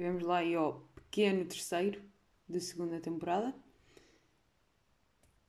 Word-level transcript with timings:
Vamos 0.00 0.22
lá 0.22 0.38
aí 0.38 0.54
ao 0.54 0.88
pequeno 0.94 1.44
terceiro 1.44 2.00
da 2.48 2.60
segunda 2.60 3.00
temporada. 3.00 3.52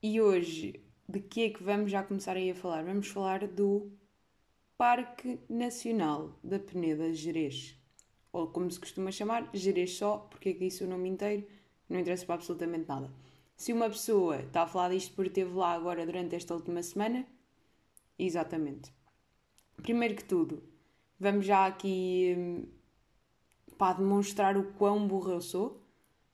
E 0.02 0.20
hoje, 0.20 0.84
de 1.08 1.20
que 1.20 1.44
é 1.44 1.50
que 1.52 1.62
vamos 1.62 1.92
já 1.92 2.02
começar 2.02 2.36
aí 2.36 2.50
a 2.50 2.56
falar? 2.56 2.84
Vamos 2.84 3.08
falar 3.10 3.48
do 3.48 3.92
Parque 4.76 5.40
Nacional 5.48 6.40
da 6.44 6.58
Peneda 6.58 7.14
Gerês. 7.14 7.78
Ou 8.32 8.48
como 8.48 8.72
se 8.72 8.80
costuma 8.80 9.12
chamar, 9.12 9.50
Gerês 9.54 9.96
só, 9.96 10.18
porque 10.18 10.50
é 10.50 10.54
que 10.54 10.60
disse 10.60 10.84
o 10.84 10.88
nome 10.88 11.10
inteiro, 11.10 11.46
não 11.88 12.00
interessa 12.00 12.26
para 12.26 12.36
absolutamente 12.36 12.88
nada. 12.88 13.12
Se 13.56 13.72
uma 13.72 13.90
pessoa 13.90 14.42
está 14.42 14.64
a 14.64 14.68
falar 14.68 14.90
disto 14.90 15.14
porque 15.14 15.30
esteve 15.30 15.54
lá 15.54 15.74
agora 15.74 16.06
durante 16.06 16.36
esta 16.36 16.56
última 16.56 16.82
semana, 16.82 17.28
exatamente. 18.18 18.92
Primeiro 19.78 20.16
que 20.16 20.24
tudo, 20.24 20.64
vamos 21.20 21.46
já 21.46 21.68
aqui 21.68 22.36
hum, 22.36 22.79
para 23.78 23.98
demonstrar 23.98 24.58
o 24.58 24.64
quão 24.74 25.08
burro 25.08 25.32
eu 25.32 25.42
sou, 25.42 25.82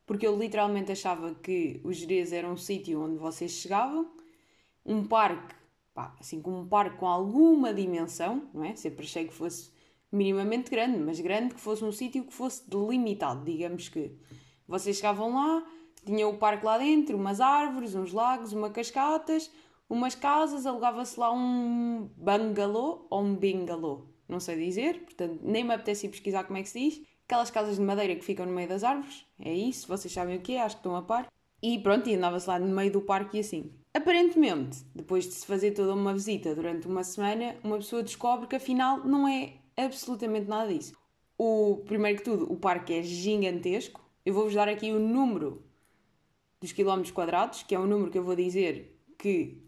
porque 0.05 0.25
eu 0.25 0.37
literalmente 0.37 0.91
achava 0.91 1.33
que 1.35 1.81
o 1.83 1.91
Jerez 1.91 2.31
era 2.31 2.47
um 2.47 2.57
sítio 2.57 3.01
onde 3.01 3.17
vocês 3.17 3.51
chegavam, 3.51 4.11
um 4.85 5.03
parque, 5.05 5.55
pá, 5.93 6.15
assim 6.19 6.41
como 6.41 6.59
um 6.59 6.67
parque 6.67 6.97
com 6.97 7.07
alguma 7.07 7.73
dimensão, 7.73 8.43
não 8.53 8.63
é? 8.63 8.75
Sempre 8.75 9.05
achei 9.05 9.27
que 9.27 9.33
fosse 9.33 9.71
minimamente 10.11 10.69
grande, 10.69 10.99
mas 10.99 11.19
grande 11.19 11.55
que 11.55 11.61
fosse 11.61 11.83
um 11.83 11.91
sítio 11.91 12.23
que 12.23 12.33
fosse 12.33 12.69
delimitado, 12.69 13.43
digamos 13.43 13.89
que. 13.89 14.15
Vocês 14.67 14.95
chegavam 14.95 15.35
lá, 15.35 15.63
tinha 16.05 16.27
o 16.27 16.37
parque 16.37 16.65
lá 16.65 16.77
dentro, 16.77 17.17
umas 17.17 17.39
árvores, 17.39 17.93
uns 17.93 18.13
lagos, 18.13 18.53
umas 18.53 18.71
cascatas, 18.71 19.51
umas 19.89 20.15
casas, 20.15 20.65
alugava-se 20.65 21.19
lá 21.19 21.31
um 21.31 22.09
bangalô 22.17 23.05
ou 23.09 23.21
um 23.21 23.35
bingalô, 23.35 24.07
não 24.27 24.39
sei 24.39 24.55
dizer, 24.57 25.03
portanto 25.03 25.39
nem 25.43 25.63
me 25.63 25.73
apetece 25.73 26.09
pesquisar 26.09 26.43
como 26.45 26.57
é 26.57 26.63
que 26.63 26.69
se 26.69 26.79
diz. 26.79 27.14
Aquelas 27.27 27.49
casas 27.49 27.77
de 27.77 27.81
madeira 27.81 28.15
que 28.15 28.23
ficam 28.23 28.45
no 28.45 28.51
meio 28.51 28.69
das 28.69 28.83
árvores, 28.83 29.25
é 29.39 29.51
isso, 29.51 29.87
vocês 29.87 30.13
sabem 30.13 30.37
o 30.37 30.41
que 30.41 30.53
é, 30.53 30.61
acho 30.61 30.75
que 30.75 30.79
estão 30.79 30.95
a 30.95 31.01
par. 31.01 31.27
E 31.61 31.79
pronto, 31.79 32.07
e 32.07 32.15
andava-se 32.15 32.47
lá 32.47 32.59
no 32.59 32.67
meio 32.67 32.91
do 32.91 33.01
parque 33.01 33.37
e 33.37 33.39
assim. 33.39 33.71
Aparentemente, 33.91 34.85
depois 34.93 35.23
de 35.23 35.33
se 35.33 35.45
fazer 35.45 35.71
toda 35.71 35.93
uma 35.93 36.13
visita 36.13 36.53
durante 36.53 36.85
uma 36.85 37.03
semana, 37.03 37.55
uma 37.63 37.77
pessoa 37.77 38.03
descobre 38.03 38.45
que 38.45 38.55
afinal 38.55 38.99
não 39.03 39.27
é 39.27 39.53
absolutamente 39.75 40.47
nada 40.47 40.71
disso. 40.71 40.95
O, 41.37 41.81
primeiro 41.85 42.19
que 42.19 42.23
tudo, 42.23 42.51
o 42.51 42.57
parque 42.57 42.93
é 42.93 43.01
gigantesco. 43.01 44.07
Eu 44.23 44.33
vou-vos 44.33 44.53
dar 44.53 44.69
aqui 44.69 44.91
o 44.91 44.99
número 44.99 45.63
dos 46.61 46.71
quilómetros 46.71 47.11
quadrados, 47.11 47.63
que 47.63 47.73
é 47.73 47.79
um 47.79 47.87
número 47.87 48.11
que 48.11 48.17
eu 48.17 48.23
vou 48.23 48.35
dizer 48.35 49.01
que, 49.17 49.63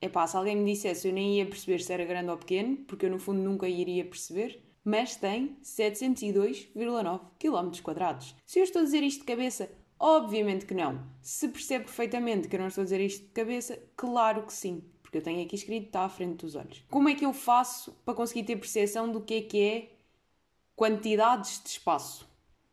é 0.00 0.08
pá, 0.08 0.26
se 0.26 0.36
alguém 0.36 0.56
me 0.56 0.72
dissesse 0.72 1.08
eu 1.08 1.12
nem 1.12 1.38
ia 1.38 1.46
perceber 1.46 1.80
se 1.80 1.92
era 1.92 2.04
grande 2.04 2.30
ou 2.30 2.36
pequeno, 2.36 2.76
porque 2.86 3.06
eu 3.06 3.10
no 3.10 3.18
fundo 3.18 3.40
nunca 3.40 3.68
iria 3.68 4.04
perceber, 4.04 4.62
mas 4.84 5.16
tem 5.16 5.56
702,9 5.62 7.20
km. 7.38 8.34
Se 8.46 8.58
eu 8.58 8.64
estou 8.64 8.80
a 8.82 8.84
dizer 8.84 9.02
isto 9.02 9.20
de 9.20 9.26
cabeça, 9.26 9.70
obviamente 9.98 10.66
que 10.66 10.74
não. 10.74 11.06
Se 11.20 11.48
percebe 11.48 11.84
perfeitamente 11.84 12.48
que 12.48 12.56
eu 12.56 12.60
não 12.60 12.68
estou 12.68 12.82
a 12.82 12.84
dizer 12.84 13.00
isto 13.00 13.24
de 13.24 13.32
cabeça, 13.32 13.78
claro 13.96 14.42
que 14.44 14.52
sim, 14.52 14.82
porque 15.02 15.18
eu 15.18 15.22
tenho 15.22 15.44
aqui 15.44 15.54
escrito, 15.54 15.86
está 15.86 16.04
à 16.04 16.08
frente 16.08 16.44
dos 16.44 16.54
olhos. 16.54 16.84
Como 16.90 17.08
é 17.08 17.14
que 17.14 17.24
eu 17.24 17.32
faço 17.32 17.92
para 18.04 18.14
conseguir 18.14 18.44
ter 18.44 18.56
percepção 18.56 19.10
do 19.10 19.20
que 19.20 19.34
é 19.34 19.42
que 19.42 19.62
é 19.62 19.92
quantidades 20.74 21.62
de 21.62 21.68
espaço? 21.68 22.28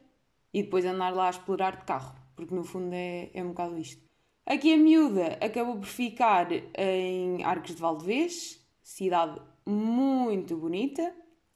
e 0.53 0.61
depois 0.61 0.85
andar 0.85 1.13
lá 1.13 1.27
a 1.27 1.31
explorar 1.31 1.77
de 1.77 1.85
carro 1.85 2.22
porque 2.35 2.53
no 2.53 2.63
fundo 2.63 2.93
é, 2.93 3.29
é 3.33 3.43
um 3.43 3.49
bocado 3.49 3.77
isto. 3.77 4.01
Aqui 4.45 4.73
a 4.73 4.77
miúda 4.77 5.37
acabou 5.41 5.77
por 5.77 5.87
ficar 5.87 6.49
em 6.77 7.43
Arcos 7.43 7.75
de 7.75 7.81
Valdevez, 7.81 8.61
cidade 8.81 9.41
muito 9.65 10.57
bonita. 10.57 11.15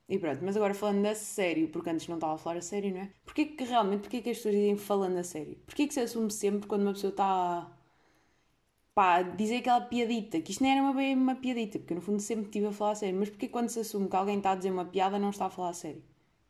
E 0.09 0.17
pronto, 0.17 0.39
mas 0.41 0.55
agora 0.55 0.73
falando 0.73 1.05
a 1.05 1.13
sério, 1.13 1.67
porque 1.67 1.89
antes 1.89 2.07
não 2.07 2.15
estava 2.15 2.35
a 2.35 2.37
falar 2.37 2.57
a 2.57 2.61
sério, 2.61 2.93
não 2.93 3.01
é? 3.01 3.11
Porquê 3.25 3.43
que 3.45 3.63
realmente, 3.65 4.01
porquê 4.01 4.21
que 4.21 4.29
as 4.29 4.37
pessoas 4.37 4.55
dizem 4.55 4.77
falando 4.77 5.17
a 5.17 5.23
sério? 5.23 5.57
Porquê 5.65 5.85
que 5.85 5.93
se 5.93 5.99
assume 5.99 6.31
sempre 6.31 6.65
quando 6.65 6.83
uma 6.83 6.93
pessoa 6.93 7.11
está 7.11 7.77
pá, 8.97 9.21
dizer 9.21 9.57
aquela 9.57 9.81
piadita, 9.81 10.41
que 10.41 10.51
isto 10.51 10.63
nem 10.63 10.71
era 10.71 10.81
uma, 10.81 10.91
bem 10.91 11.13
uma 11.13 11.35
piadita, 11.35 11.77
porque 11.77 11.93
no 11.93 12.01
fundo 12.01 12.19
sempre 12.19 12.45
estive 12.45 12.65
a 12.65 12.71
falar 12.71 12.93
a 12.93 12.95
sério, 12.95 13.19
mas 13.19 13.29
porquê 13.29 13.47
quando 13.47 13.69
se 13.69 13.79
assume 13.79 14.09
que 14.09 14.15
alguém 14.15 14.37
está 14.37 14.53
a 14.53 14.55
dizer 14.55 14.71
uma 14.71 14.85
piada 14.85 15.19
não 15.19 15.29
está 15.29 15.45
a 15.45 15.49
falar 15.51 15.69
a 15.69 15.73
sério? 15.73 16.03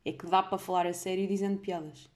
É 0.06 0.14
que 0.14 0.26
dá 0.28 0.42
para 0.42 0.58
falar 0.58 0.88
a 0.88 0.94
sério 0.94 1.28
dizendo 1.28 1.60
piadas, 1.60 2.10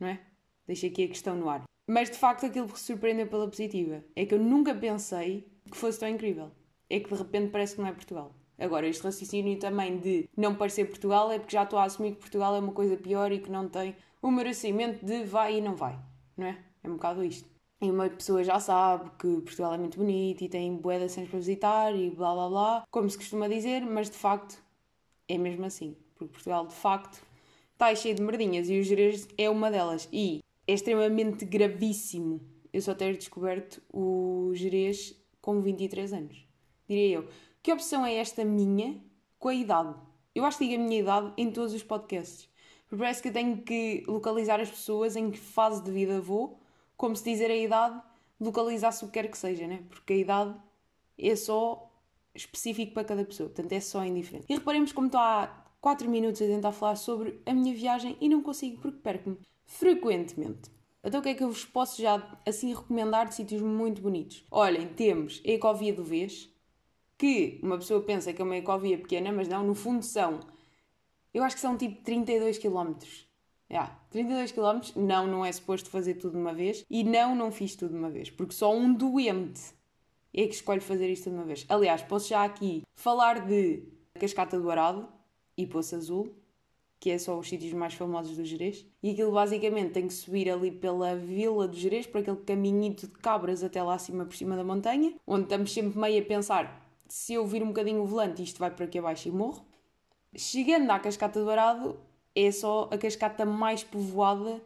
não 0.00 0.08
é? 0.08 0.20
Deixo 0.68 0.86
aqui 0.86 1.04
a 1.04 1.08
questão 1.08 1.34
no 1.34 1.48
ar. 1.48 1.64
Mas 1.88 2.10
de 2.10 2.18
facto 2.18 2.44
aquilo 2.44 2.68
que 2.68 2.78
surpreendeu 2.78 3.26
pela 3.26 3.48
positiva 3.48 4.04
é 4.14 4.26
que 4.26 4.34
eu 4.34 4.38
nunca 4.38 4.74
pensei 4.74 5.50
que 5.70 5.76
fosse 5.76 5.98
tão 5.98 6.08
incrível. 6.08 6.50
É 6.90 7.00
que 7.00 7.08
de 7.08 7.14
repente 7.14 7.50
parece 7.50 7.74
que 7.74 7.80
não 7.80 7.88
é 7.88 7.92
Portugal. 7.92 8.34
Agora, 8.58 8.86
este 8.86 9.02
raciocínio 9.02 9.58
também 9.58 9.98
de 9.98 10.28
não 10.36 10.54
parecer 10.54 10.84
Portugal 10.84 11.30
é 11.30 11.38
porque 11.38 11.54
já 11.54 11.62
estou 11.62 11.78
a 11.78 11.84
assumir 11.84 12.12
que 12.12 12.20
Portugal 12.20 12.54
é 12.54 12.58
uma 12.58 12.72
coisa 12.72 12.96
pior 12.96 13.32
e 13.32 13.38
que 13.38 13.50
não 13.50 13.66
tem 13.68 13.96
o 14.20 14.30
merecimento 14.30 15.06
de 15.06 15.24
vai 15.24 15.56
e 15.56 15.60
não 15.62 15.74
vai, 15.74 15.98
não 16.36 16.46
é? 16.46 16.58
É 16.82 16.88
um 16.88 16.94
bocado 16.94 17.24
isto. 17.24 17.48
E 17.80 17.90
uma 17.90 18.10
pessoa 18.10 18.44
já 18.44 18.60
sabe 18.60 19.10
que 19.18 19.40
Portugal 19.40 19.72
é 19.72 19.78
muito 19.78 19.96
bonito 19.96 20.42
e 20.42 20.48
tem 20.48 20.76
bué 20.76 20.98
de 20.98 21.26
para 21.26 21.38
visitar 21.38 21.94
e 21.94 22.10
blá 22.10 22.34
blá 22.34 22.48
blá, 22.48 22.84
como 22.90 23.08
se 23.08 23.16
costuma 23.16 23.48
dizer, 23.48 23.80
mas 23.82 24.10
de 24.10 24.16
facto 24.16 24.60
é 25.28 25.38
mesmo 25.38 25.64
assim. 25.64 25.96
Porque 26.16 26.32
Portugal 26.32 26.66
de 26.66 26.74
facto 26.74 27.22
está 27.72 27.94
cheio 27.94 28.16
de 28.16 28.22
merdinhas 28.22 28.68
e 28.68 28.80
o 28.80 28.82
Jerez 28.82 29.28
é 29.38 29.48
uma 29.48 29.70
delas. 29.70 30.08
E 30.12 30.40
é 30.68 30.74
extremamente 30.74 31.46
gravíssimo 31.46 32.46
eu 32.70 32.82
só 32.82 32.94
ter 32.94 33.16
descoberto 33.16 33.82
o 33.90 34.52
Jerez 34.54 35.18
com 35.40 35.62
23 35.62 36.12
anos. 36.12 36.46
Diria 36.86 37.16
eu. 37.16 37.28
Que 37.62 37.72
opção 37.72 38.04
é 38.04 38.14
esta 38.16 38.44
minha 38.44 39.02
com 39.38 39.48
a 39.48 39.54
idade? 39.54 39.94
Eu 40.34 40.44
acho 40.44 40.58
que 40.58 40.68
digo 40.68 40.82
a 40.82 40.86
minha 40.86 41.00
idade 41.00 41.32
em 41.38 41.50
todos 41.50 41.72
os 41.72 41.82
podcasts. 41.82 42.48
Parece 42.90 43.22
que 43.22 43.28
eu 43.28 43.32
tenho 43.32 43.62
que 43.62 44.04
localizar 44.06 44.60
as 44.60 44.68
pessoas 44.68 45.16
em 45.16 45.30
que 45.30 45.38
fase 45.38 45.82
de 45.82 45.90
vida 45.90 46.20
vou, 46.20 46.60
como 46.96 47.16
se 47.16 47.24
dizer 47.24 47.50
a 47.50 47.56
idade 47.56 48.00
localizasse 48.38 49.04
o 49.04 49.08
que 49.08 49.14
quer 49.14 49.30
que 49.30 49.38
seja, 49.38 49.66
né? 49.66 49.82
Porque 49.88 50.12
a 50.12 50.16
idade 50.16 50.54
é 51.18 51.34
só 51.34 51.90
específico 52.34 52.92
para 52.92 53.04
cada 53.04 53.24
pessoa, 53.24 53.48
portanto 53.48 53.72
é 53.72 53.80
só 53.80 54.04
indiferente. 54.04 54.46
E 54.48 54.54
reparemos 54.54 54.92
como 54.92 55.06
estou 55.06 55.20
há 55.20 55.64
4 55.80 56.08
minutos 56.08 56.42
a 56.42 56.46
tentar 56.46 56.72
falar 56.72 56.96
sobre 56.96 57.40
a 57.46 57.54
minha 57.54 57.74
viagem 57.74 58.16
e 58.20 58.28
não 58.28 58.42
consigo 58.42 58.80
porque 58.80 58.98
perco-me 58.98 59.38
frequentemente. 59.68 60.70
Então 61.04 61.20
o 61.20 61.22
que 61.22 61.28
é 61.28 61.34
que 61.34 61.44
eu 61.44 61.50
vos 61.50 61.64
posso 61.64 62.02
já 62.02 62.40
assim 62.44 62.74
recomendar 62.74 63.28
de 63.28 63.34
sítios 63.34 63.62
muito 63.62 64.02
bonitos? 64.02 64.44
Olhem, 64.50 64.88
temos 64.88 65.40
a 65.46 65.50
Ecovia 65.50 65.92
do 65.92 66.02
Vês, 66.02 66.50
que 67.16 67.60
uma 67.62 67.78
pessoa 67.78 68.02
pensa 68.02 68.32
que 68.32 68.40
é 68.40 68.44
uma 68.44 68.56
ecovia 68.56 68.98
pequena, 68.98 69.30
mas 69.30 69.46
não, 69.46 69.64
no 69.64 69.74
fundo 69.74 70.04
são, 70.04 70.40
eu 71.32 71.44
acho 71.44 71.54
que 71.54 71.60
são 71.60 71.76
tipo 71.76 72.02
32 72.02 72.58
km. 72.58 72.94
Yeah, 73.70 74.00
32 74.10 74.52
km, 74.52 74.80
não, 74.96 75.26
não 75.26 75.44
é 75.44 75.52
suposto 75.52 75.90
fazer 75.90 76.14
tudo 76.14 76.32
de 76.32 76.38
uma 76.38 76.54
vez, 76.54 76.84
e 76.88 77.04
não, 77.04 77.36
não 77.36 77.52
fiz 77.52 77.76
tudo 77.76 77.90
de 77.90 77.98
uma 77.98 78.08
vez, 78.08 78.30
porque 78.30 78.54
só 78.54 78.74
um 78.74 78.92
doente 78.92 79.60
é 80.32 80.46
que 80.46 80.54
escolhe 80.54 80.80
fazer 80.80 81.10
isto 81.10 81.28
de 81.28 81.36
uma 81.36 81.44
vez. 81.44 81.66
Aliás, 81.68 82.00
posso 82.02 82.28
já 82.28 82.44
aqui 82.44 82.82
falar 82.94 83.46
de 83.46 83.82
Cascata 84.14 84.58
do 84.58 84.70
Arado 84.70 85.08
e 85.56 85.66
Poço 85.66 85.96
Azul, 85.96 86.34
que 87.00 87.10
é 87.10 87.18
só 87.18 87.38
os 87.38 87.48
sítios 87.48 87.72
mais 87.72 87.94
famosos 87.94 88.36
do 88.36 88.44
Jerez. 88.44 88.86
E 89.02 89.10
aquilo 89.10 89.32
basicamente 89.32 89.92
tem 89.92 90.06
que 90.06 90.14
subir 90.14 90.50
ali 90.50 90.70
pela 90.70 91.14
vila 91.14 91.68
do 91.68 91.76
Jerez, 91.76 92.06
por 92.06 92.20
aquele 92.20 92.38
caminhito 92.38 93.06
de 93.06 93.12
cabras 93.14 93.62
até 93.62 93.82
lá 93.82 93.94
acima 93.94 94.24
por 94.24 94.34
cima 94.34 94.56
da 94.56 94.64
montanha, 94.64 95.14
onde 95.26 95.44
estamos 95.44 95.72
sempre 95.72 95.98
meio 95.98 96.22
a 96.22 96.26
pensar 96.26 96.88
se 97.08 97.32
eu 97.34 97.46
vir 97.46 97.62
um 97.62 97.68
bocadinho 97.68 98.02
o 98.02 98.06
volante 98.06 98.42
isto 98.42 98.58
vai 98.58 98.70
para 98.70 98.84
aqui 98.84 98.98
abaixo 98.98 99.28
e 99.28 99.32
morro. 99.32 99.66
Chegando 100.36 100.90
à 100.90 100.98
Cascata 100.98 101.42
do 101.42 101.50
Arado, 101.50 101.98
é 102.34 102.50
só 102.50 102.88
a 102.92 102.98
cascata 102.98 103.46
mais 103.46 103.82
povoada 103.82 104.62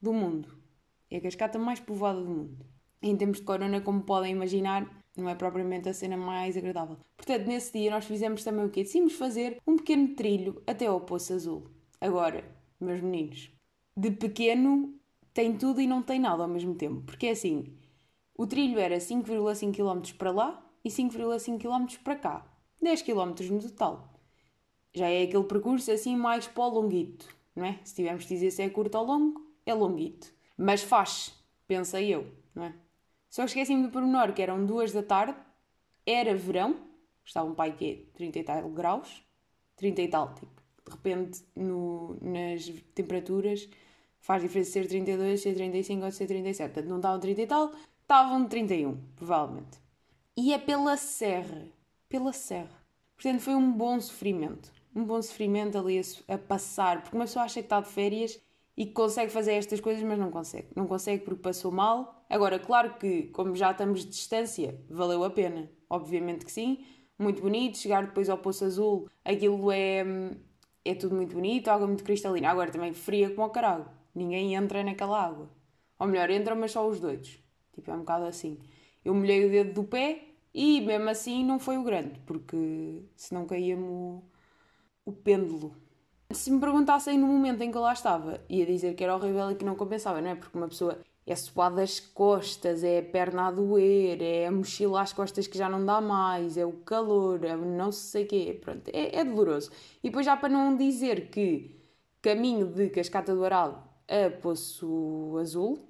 do 0.00 0.12
mundo. 0.12 0.48
É 1.10 1.16
a 1.16 1.20
cascata 1.20 1.58
mais 1.58 1.80
povoada 1.80 2.20
do 2.20 2.30
mundo. 2.30 2.64
Em 3.02 3.16
termos 3.16 3.38
de 3.38 3.44
corona, 3.44 3.80
como 3.80 4.02
podem 4.02 4.32
imaginar, 4.32 4.99
não 5.16 5.28
é 5.28 5.34
propriamente 5.34 5.88
a 5.88 5.94
cena 5.94 6.16
mais 6.16 6.56
agradável. 6.56 6.96
Portanto, 7.16 7.46
nesse 7.46 7.72
dia 7.72 7.90
nós 7.90 8.04
fizemos 8.04 8.44
também 8.44 8.64
o 8.64 8.70
quê? 8.70 8.82
Decidimos 8.82 9.14
fazer 9.14 9.60
um 9.66 9.76
pequeno 9.76 10.14
trilho 10.14 10.62
até 10.66 10.86
ao 10.86 11.00
Poço 11.00 11.32
Azul. 11.32 11.70
Agora, 12.00 12.44
meus 12.80 13.00
meninos, 13.00 13.50
de 13.96 14.10
pequeno 14.10 14.94
tem 15.34 15.56
tudo 15.56 15.80
e 15.80 15.86
não 15.86 16.02
tem 16.02 16.18
nada 16.18 16.42
ao 16.42 16.48
mesmo 16.48 16.74
tempo. 16.74 17.02
Porque 17.02 17.26
é 17.26 17.30
assim, 17.30 17.76
o 18.36 18.46
trilho 18.46 18.78
era 18.78 18.96
5,5 18.96 19.74
km 19.74 20.16
para 20.16 20.30
lá 20.30 20.66
e 20.84 20.88
5,5 20.88 21.58
km 21.58 22.02
para 22.02 22.16
cá. 22.16 22.46
10 22.80 23.02
km 23.02 23.34
no 23.50 23.60
total. 23.60 24.14
Já 24.94 25.08
é 25.08 25.22
aquele 25.22 25.44
percurso 25.44 25.92
assim 25.92 26.16
mais 26.16 26.46
para 26.46 26.64
o 26.64 26.68
longuito, 26.68 27.28
não 27.54 27.64
é? 27.64 27.78
Se 27.84 27.94
tivermos 27.94 28.24
de 28.24 28.30
dizer 28.30 28.50
se 28.50 28.62
é 28.62 28.70
curto 28.70 28.96
ou 28.98 29.04
longo, 29.04 29.46
é 29.64 29.74
longuito. 29.74 30.32
Mas 30.56 30.82
faz, 30.82 31.32
pensei 31.68 32.12
eu, 32.12 32.26
não 32.54 32.64
é? 32.64 32.74
Só 33.30 33.44
esqueci-me 33.44 33.84
do 33.84 33.90
pormenor 33.90 34.34
que 34.34 34.42
eram 34.42 34.66
duas 34.66 34.92
da 34.92 35.02
tarde, 35.02 35.36
era 36.04 36.34
verão, 36.34 36.76
estava 37.24 37.48
um 37.48 37.54
pai 37.54 37.72
que 37.76 37.90
é 37.90 38.16
30 38.16 38.38
e 38.40 38.42
tal 38.42 38.68
graus, 38.70 39.24
30 39.76 40.02
e 40.02 40.08
tal, 40.08 40.34
tipo, 40.34 40.60
de 40.84 40.90
repente 40.90 41.44
no, 41.54 42.18
nas 42.20 42.68
temperaturas 42.94 43.68
faz 44.18 44.42
diferença 44.42 44.72
ser 44.72 44.88
32, 44.88 45.40
ser 45.40 45.54
35 45.54 46.04
ou 46.04 46.12
ser 46.12 46.26
37. 46.26 46.72
Portanto, 46.72 46.90
não 46.90 46.96
estavam 46.96 47.20
30 47.20 47.40
e 47.40 47.46
tal, 47.46 47.72
estavam 48.02 48.48
31, 48.48 48.96
provavelmente. 49.16 49.78
E 50.36 50.52
é 50.52 50.58
pela 50.58 50.96
serra, 50.96 51.68
pela 52.08 52.32
serra. 52.32 52.80
Portanto, 53.16 53.40
foi 53.40 53.54
um 53.54 53.72
bom 53.72 54.00
sofrimento. 54.00 54.72
Um 54.94 55.04
bom 55.04 55.22
sofrimento 55.22 55.78
ali 55.78 56.00
a, 56.00 56.34
a 56.34 56.38
passar, 56.38 57.02
porque 57.02 57.16
uma 57.16 57.26
pessoa 57.26 57.44
acha 57.44 57.60
que 57.60 57.66
está 57.66 57.80
de 57.80 57.88
férias 57.88 58.40
e 58.76 58.86
que 58.86 58.92
consegue 58.92 59.30
fazer 59.30 59.52
estas 59.52 59.80
coisas, 59.80 60.02
mas 60.02 60.18
não 60.18 60.30
consegue. 60.30 60.68
Não 60.74 60.86
consegue 60.86 61.24
porque 61.24 61.42
passou 61.42 61.70
mal. 61.70 62.19
Agora, 62.30 62.58
claro 62.60 62.94
que, 62.98 63.24
como 63.24 63.56
já 63.56 63.72
estamos 63.72 64.04
de 64.04 64.10
distância, 64.10 64.80
valeu 64.88 65.24
a 65.24 65.30
pena. 65.30 65.70
Obviamente 65.88 66.44
que 66.44 66.52
sim. 66.52 66.84
Muito 67.18 67.42
bonito. 67.42 67.76
Chegar 67.78 68.06
depois 68.06 68.30
ao 68.30 68.38
Poço 68.38 68.64
Azul, 68.64 69.08
aquilo 69.24 69.70
é, 69.72 70.04
é 70.84 70.94
tudo 70.94 71.16
muito 71.16 71.34
bonito, 71.34 71.68
água 71.68 71.86
muito 71.88 72.04
cristalina. 72.04 72.48
Agora 72.48 72.70
também 72.70 72.92
fria 72.94 73.30
como 73.34 73.46
o 73.46 73.50
caralho. 73.50 73.86
Ninguém 74.14 74.54
entra 74.54 74.84
naquela 74.84 75.20
água. 75.22 75.50
Ou 75.98 76.06
melhor, 76.06 76.30
entram, 76.30 76.56
mas 76.56 76.72
só 76.72 76.86
os 76.88 77.00
doidos. 77.00 77.38
Tipo, 77.74 77.90
é 77.90 77.94
um 77.94 78.00
bocado 78.00 78.24
assim. 78.26 78.58
Eu 79.04 79.14
molhei 79.14 79.44
o 79.46 79.50
dedo 79.50 79.74
do 79.74 79.84
pé 79.84 80.22
e 80.54 80.80
mesmo 80.80 81.08
assim 81.10 81.44
não 81.44 81.58
foi 81.58 81.78
o 81.78 81.82
grande, 81.84 82.20
porque 82.26 83.02
senão 83.16 83.46
caía-me 83.46 83.82
o, 83.84 84.22
o 85.04 85.12
pêndulo 85.12 85.74
se 86.32 86.50
me 86.50 86.60
perguntassem 86.60 87.18
no 87.18 87.26
momento 87.26 87.62
em 87.62 87.70
que 87.70 87.76
eu 87.76 87.80
lá 87.82 87.92
estava, 87.92 88.40
ia 88.48 88.64
dizer 88.64 88.94
que 88.94 89.02
era 89.02 89.16
horrível 89.16 89.50
e 89.50 89.56
que 89.56 89.64
não 89.64 89.74
compensava, 89.74 90.20
não 90.20 90.30
é? 90.30 90.34
Porque 90.34 90.56
uma 90.56 90.68
pessoa 90.68 90.98
é 91.32 91.36
suada 91.36 91.82
as 91.82 92.00
costas, 92.00 92.82
é 92.84 92.98
a 92.98 93.02
perna 93.02 93.48
a 93.48 93.50
doer, 93.50 94.22
é 94.22 94.46
a 94.46 94.50
mochila 94.50 95.02
às 95.02 95.12
costas 95.12 95.46
que 95.46 95.56
já 95.56 95.68
não 95.68 95.84
dá 95.84 96.00
mais, 96.00 96.56
é 96.56 96.64
o 96.64 96.72
calor, 96.72 97.44
é 97.44 97.56
não 97.56 97.92
sei 97.92 98.24
quê, 98.24 98.58
pronto, 98.60 98.88
é, 98.92 99.18
é 99.18 99.24
doloroso. 99.24 99.70
E 100.02 100.08
depois 100.08 100.26
já 100.26 100.36
para 100.36 100.48
não 100.48 100.76
dizer 100.76 101.30
que 101.30 101.78
caminho 102.22 102.66
de 102.66 102.88
Cascata 102.90 103.34
do 103.34 103.44
Aral 103.44 103.86
a 104.08 104.30
Poço 104.30 105.36
Azul 105.40 105.86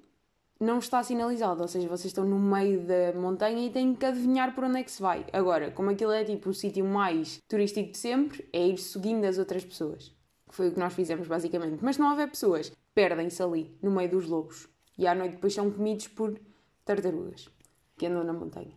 não 0.59 0.77
está 0.77 1.01
sinalizado, 1.01 1.61
ou 1.61 1.67
seja, 1.67 1.87
vocês 1.87 2.05
estão 2.05 2.23
no 2.23 2.39
meio 2.39 2.81
da 2.81 3.19
montanha 3.19 3.65
e 3.65 3.71
têm 3.71 3.95
que 3.95 4.05
adivinhar 4.05 4.53
por 4.53 4.63
onde 4.63 4.79
é 4.79 4.83
que 4.83 4.91
se 4.91 5.01
vai. 5.01 5.25
Agora, 5.33 5.71
como 5.71 5.89
aquilo 5.89 6.11
é 6.11 6.23
tipo 6.23 6.49
o 6.49 6.53
sítio 6.53 6.85
mais 6.85 7.39
turístico 7.47 7.91
de 7.91 7.97
sempre, 7.97 8.47
é 8.53 8.67
ir 8.67 8.77
seguindo 8.77 9.25
as 9.25 9.39
outras 9.39 9.65
pessoas 9.65 10.13
foi 10.51 10.67
o 10.67 10.71
que 10.71 10.79
nós 10.79 10.93
fizemos 10.93 11.27
basicamente. 11.27 11.79
Mas 11.81 11.95
se 11.95 12.01
não 12.01 12.11
houver 12.11 12.29
pessoas, 12.29 12.71
perdem-se 12.93 13.41
ali, 13.41 13.75
no 13.81 13.89
meio 13.91 14.09
dos 14.09 14.27
lobos. 14.27 14.67
E 15.01 15.07
à 15.07 15.15
noite 15.15 15.31
depois 15.31 15.55
são 15.55 15.71
comidos 15.71 16.07
por 16.09 16.39
tartarugas 16.85 17.49
que 17.97 18.05
andam 18.05 18.23
na 18.23 18.33
montanha. 18.33 18.75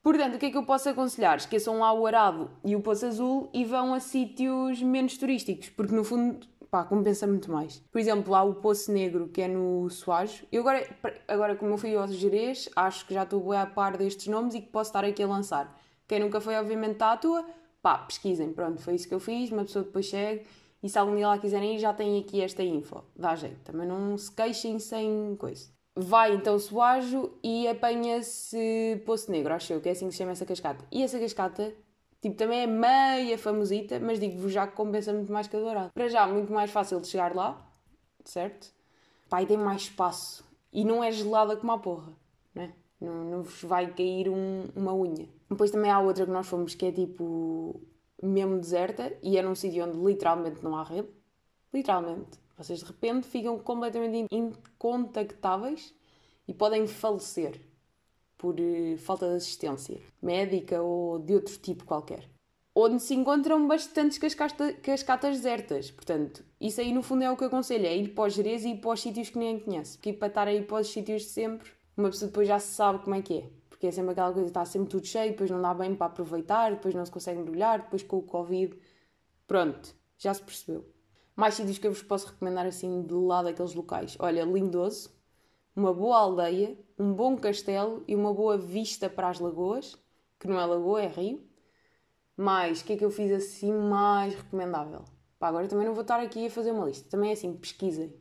Portanto, 0.00 0.36
o 0.36 0.38
que 0.38 0.46
é 0.46 0.50
que 0.52 0.56
eu 0.56 0.64
posso 0.64 0.88
aconselhar? 0.88 1.36
Esqueçam 1.36 1.80
lá 1.80 1.92
o 1.92 2.06
Arado 2.06 2.48
e 2.64 2.76
o 2.76 2.80
Poço 2.80 3.06
Azul 3.06 3.50
e 3.52 3.64
vão 3.64 3.92
a 3.92 3.98
sítios 3.98 4.80
menos 4.80 5.18
turísticos, 5.18 5.68
porque 5.70 5.92
no 5.92 6.04
fundo, 6.04 6.46
pá, 6.70 6.84
compensa 6.84 7.26
muito 7.26 7.50
mais. 7.50 7.82
Por 7.90 7.98
exemplo, 7.98 8.36
há 8.36 8.44
o 8.44 8.54
Poço 8.54 8.92
Negro, 8.92 9.30
que 9.30 9.42
é 9.42 9.48
no 9.48 9.90
Soares. 9.90 10.44
Eu 10.52 10.60
agora, 10.60 10.88
agora 11.26 11.56
como 11.56 11.72
eu 11.72 11.76
fui 11.76 11.96
ao 11.96 12.06
Jerez, 12.06 12.68
acho 12.76 13.04
que 13.04 13.14
já 13.14 13.24
estou 13.24 13.52
a 13.52 13.66
par 13.66 13.96
destes 13.96 14.28
nomes 14.28 14.54
e 14.54 14.60
que 14.60 14.68
posso 14.68 14.90
estar 14.90 15.04
aqui 15.04 15.24
a 15.24 15.26
lançar. 15.26 15.76
Quem 16.06 16.20
nunca 16.20 16.40
foi, 16.40 16.54
obviamente, 16.54 17.02
à 17.02 17.16
tua, 17.16 17.44
pá, 17.82 17.98
pesquisem. 17.98 18.52
Pronto, 18.52 18.80
foi 18.80 18.94
isso 18.94 19.08
que 19.08 19.14
eu 19.14 19.18
fiz, 19.18 19.50
uma 19.50 19.64
pessoa 19.64 19.84
depois 19.84 20.06
chega 20.06 20.44
e 20.82 20.88
se 20.88 20.98
algum 20.98 21.16
dia 21.16 21.28
lá 21.28 21.38
quiserem 21.38 21.74
ir, 21.74 21.78
já 21.78 21.92
têm 21.92 22.20
aqui 22.20 22.40
esta 22.40 22.62
info. 22.62 23.02
Dá 23.16 23.34
jeito. 23.34 23.60
Também 23.64 23.86
não 23.86 24.16
se 24.16 24.30
queixem 24.30 24.78
sem 24.78 25.36
coisa. 25.36 25.68
Vai 25.96 26.34
então 26.34 26.58
Soajo 26.58 27.32
e 27.42 27.66
apanha-se 27.66 29.02
Poço 29.04 29.32
Negro, 29.32 29.52
acho 29.52 29.72
eu, 29.72 29.80
que 29.80 29.88
é 29.88 29.92
assim 29.92 30.06
que 30.06 30.12
se 30.12 30.18
chama 30.18 30.30
essa 30.30 30.46
cascata. 30.46 30.84
E 30.92 31.02
essa 31.02 31.18
cascata, 31.18 31.74
tipo, 32.22 32.36
também 32.36 32.60
é 32.60 32.66
meia 32.68 33.36
famosita, 33.36 33.98
mas 33.98 34.20
digo-vos 34.20 34.52
já 34.52 34.68
que 34.68 34.76
compensa 34.76 35.12
muito 35.12 35.32
mais 35.32 35.48
que 35.48 35.56
a 35.56 35.60
Dourada. 35.60 35.90
Para 35.92 36.08
já, 36.08 36.24
muito 36.28 36.52
mais 36.52 36.70
fácil 36.70 37.00
de 37.00 37.08
chegar 37.08 37.34
lá, 37.34 37.68
certo? 38.24 38.72
Pai, 39.28 39.44
tem 39.44 39.56
mais 39.56 39.82
espaço. 39.82 40.44
E 40.72 40.84
não 40.84 41.02
é 41.02 41.10
gelada 41.10 41.56
como 41.56 41.72
a 41.72 41.78
porra, 41.78 42.12
né? 42.54 42.72
Não, 43.00 43.24
não 43.24 43.42
vos 43.42 43.62
vai 43.64 43.92
cair 43.92 44.28
um, 44.28 44.68
uma 44.76 44.94
unha. 44.94 45.28
Depois 45.50 45.72
também 45.72 45.90
há 45.90 45.98
outra 45.98 46.24
que 46.24 46.30
nós 46.30 46.46
fomos 46.46 46.76
que 46.76 46.86
é 46.86 46.92
tipo 46.92 47.80
mesmo 48.22 48.58
deserta 48.58 49.16
e 49.22 49.36
era 49.36 49.48
um 49.48 49.54
sítio 49.54 49.84
onde 49.84 49.98
literalmente 49.98 50.62
não 50.62 50.76
há 50.76 50.82
rede. 50.82 51.08
Literalmente. 51.72 52.38
Vocês 52.56 52.80
de 52.80 52.84
repente 52.84 53.26
ficam 53.26 53.58
completamente 53.58 54.26
incontactáveis 54.32 55.94
e 56.46 56.52
podem 56.52 56.86
falecer 56.86 57.60
por 58.36 58.58
uh, 58.58 58.98
falta 58.98 59.28
de 59.28 59.36
assistência 59.36 60.00
médica 60.20 60.82
ou 60.82 61.18
de 61.18 61.34
outro 61.34 61.56
tipo 61.58 61.84
qualquer. 61.84 62.28
Onde 62.74 63.02
se 63.02 63.14
encontram 63.14 63.66
bastantes 63.66 64.18
cascata, 64.18 64.72
cascatas 64.74 65.36
desertas. 65.36 65.90
Portanto, 65.90 66.44
isso 66.60 66.80
aí 66.80 66.92
no 66.92 67.02
fundo 67.02 67.24
é 67.24 67.30
o 67.30 67.36
que 67.36 67.44
eu 67.44 67.48
aconselho: 67.48 67.86
é 67.86 67.96
ir 67.96 68.08
para 68.08 68.28
os 68.28 68.34
Jerez 68.34 68.64
e 68.64 68.70
ir 68.70 68.80
para 68.80 68.90
os 68.90 69.00
sítios 69.00 69.30
que 69.30 69.38
ninguém 69.38 69.60
conhece. 69.60 69.96
Porque 69.96 70.12
para 70.12 70.28
estar 70.28 70.48
aí 70.48 70.62
para 70.62 70.80
os 70.80 70.88
sítios 70.88 71.22
de 71.22 71.28
sempre, 71.28 71.70
uma 71.96 72.08
pessoa 72.08 72.28
depois 72.28 72.46
já 72.46 72.58
sabe 72.58 73.00
como 73.00 73.16
é 73.16 73.22
que 73.22 73.38
é 73.38 73.57
porque 73.78 73.86
é 73.86 73.92
sempre 73.92 74.10
aquela 74.10 74.32
coisa, 74.32 74.48
está 74.48 74.64
sempre 74.64 74.88
tudo 74.88 75.06
cheio, 75.06 75.30
depois 75.30 75.48
não 75.48 75.62
dá 75.62 75.72
bem 75.72 75.94
para 75.94 76.08
aproveitar, 76.08 76.72
depois 76.72 76.96
não 76.96 77.06
se 77.06 77.12
consegue 77.12 77.38
mergulhar, 77.38 77.82
depois 77.82 78.02
com 78.02 78.16
o 78.16 78.22
Covid. 78.22 78.76
Pronto, 79.46 79.94
já 80.18 80.34
se 80.34 80.42
percebeu. 80.42 80.84
Mais 81.36 81.54
sítios 81.54 81.78
que 81.78 81.86
eu 81.86 81.92
vos 81.92 82.02
posso 82.02 82.26
recomendar 82.26 82.66
assim 82.66 83.02
de 83.02 83.14
lá 83.14 83.40
daqueles 83.40 83.74
locais. 83.74 84.16
Olha, 84.18 84.42
Lindoso, 84.42 85.16
uma 85.76 85.94
boa 85.94 86.18
aldeia, 86.18 86.76
um 86.98 87.12
bom 87.12 87.36
castelo 87.36 88.02
e 88.08 88.16
uma 88.16 88.34
boa 88.34 88.58
vista 88.58 89.08
para 89.08 89.28
as 89.28 89.38
lagoas, 89.38 89.96
que 90.40 90.48
não 90.48 90.58
é 90.58 90.66
lagoa, 90.66 91.00
é 91.00 91.06
rio. 91.06 91.48
Mas, 92.36 92.80
o 92.80 92.84
que 92.84 92.94
é 92.94 92.96
que 92.96 93.04
eu 93.04 93.12
fiz 93.12 93.30
assim 93.30 93.72
mais 93.72 94.34
recomendável? 94.34 95.04
Pá, 95.38 95.46
agora 95.46 95.68
também 95.68 95.86
não 95.86 95.94
vou 95.94 96.02
estar 96.02 96.18
aqui 96.18 96.48
a 96.48 96.50
fazer 96.50 96.72
uma 96.72 96.84
lista. 96.84 97.08
Também 97.08 97.30
é 97.30 97.34
assim, 97.34 97.54
pesquisem. 97.54 98.12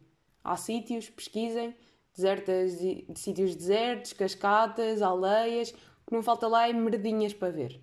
Há 0.43 0.55
sítios, 0.55 1.10
pesquisem 1.10 1.75
desertas, 2.17 2.79
de, 2.79 3.05
de 3.07 3.19
sítios 3.19 3.55
desertos, 3.55 4.12
cascatas, 4.12 5.01
aldeias. 5.01 5.69
O 5.69 6.09
que 6.09 6.15
não 6.15 6.24
falta 6.24 6.47
lá 6.47 6.67
é 6.67 6.74
merdinhas 6.74 7.33
para 7.33 7.51
ver. 7.51 7.79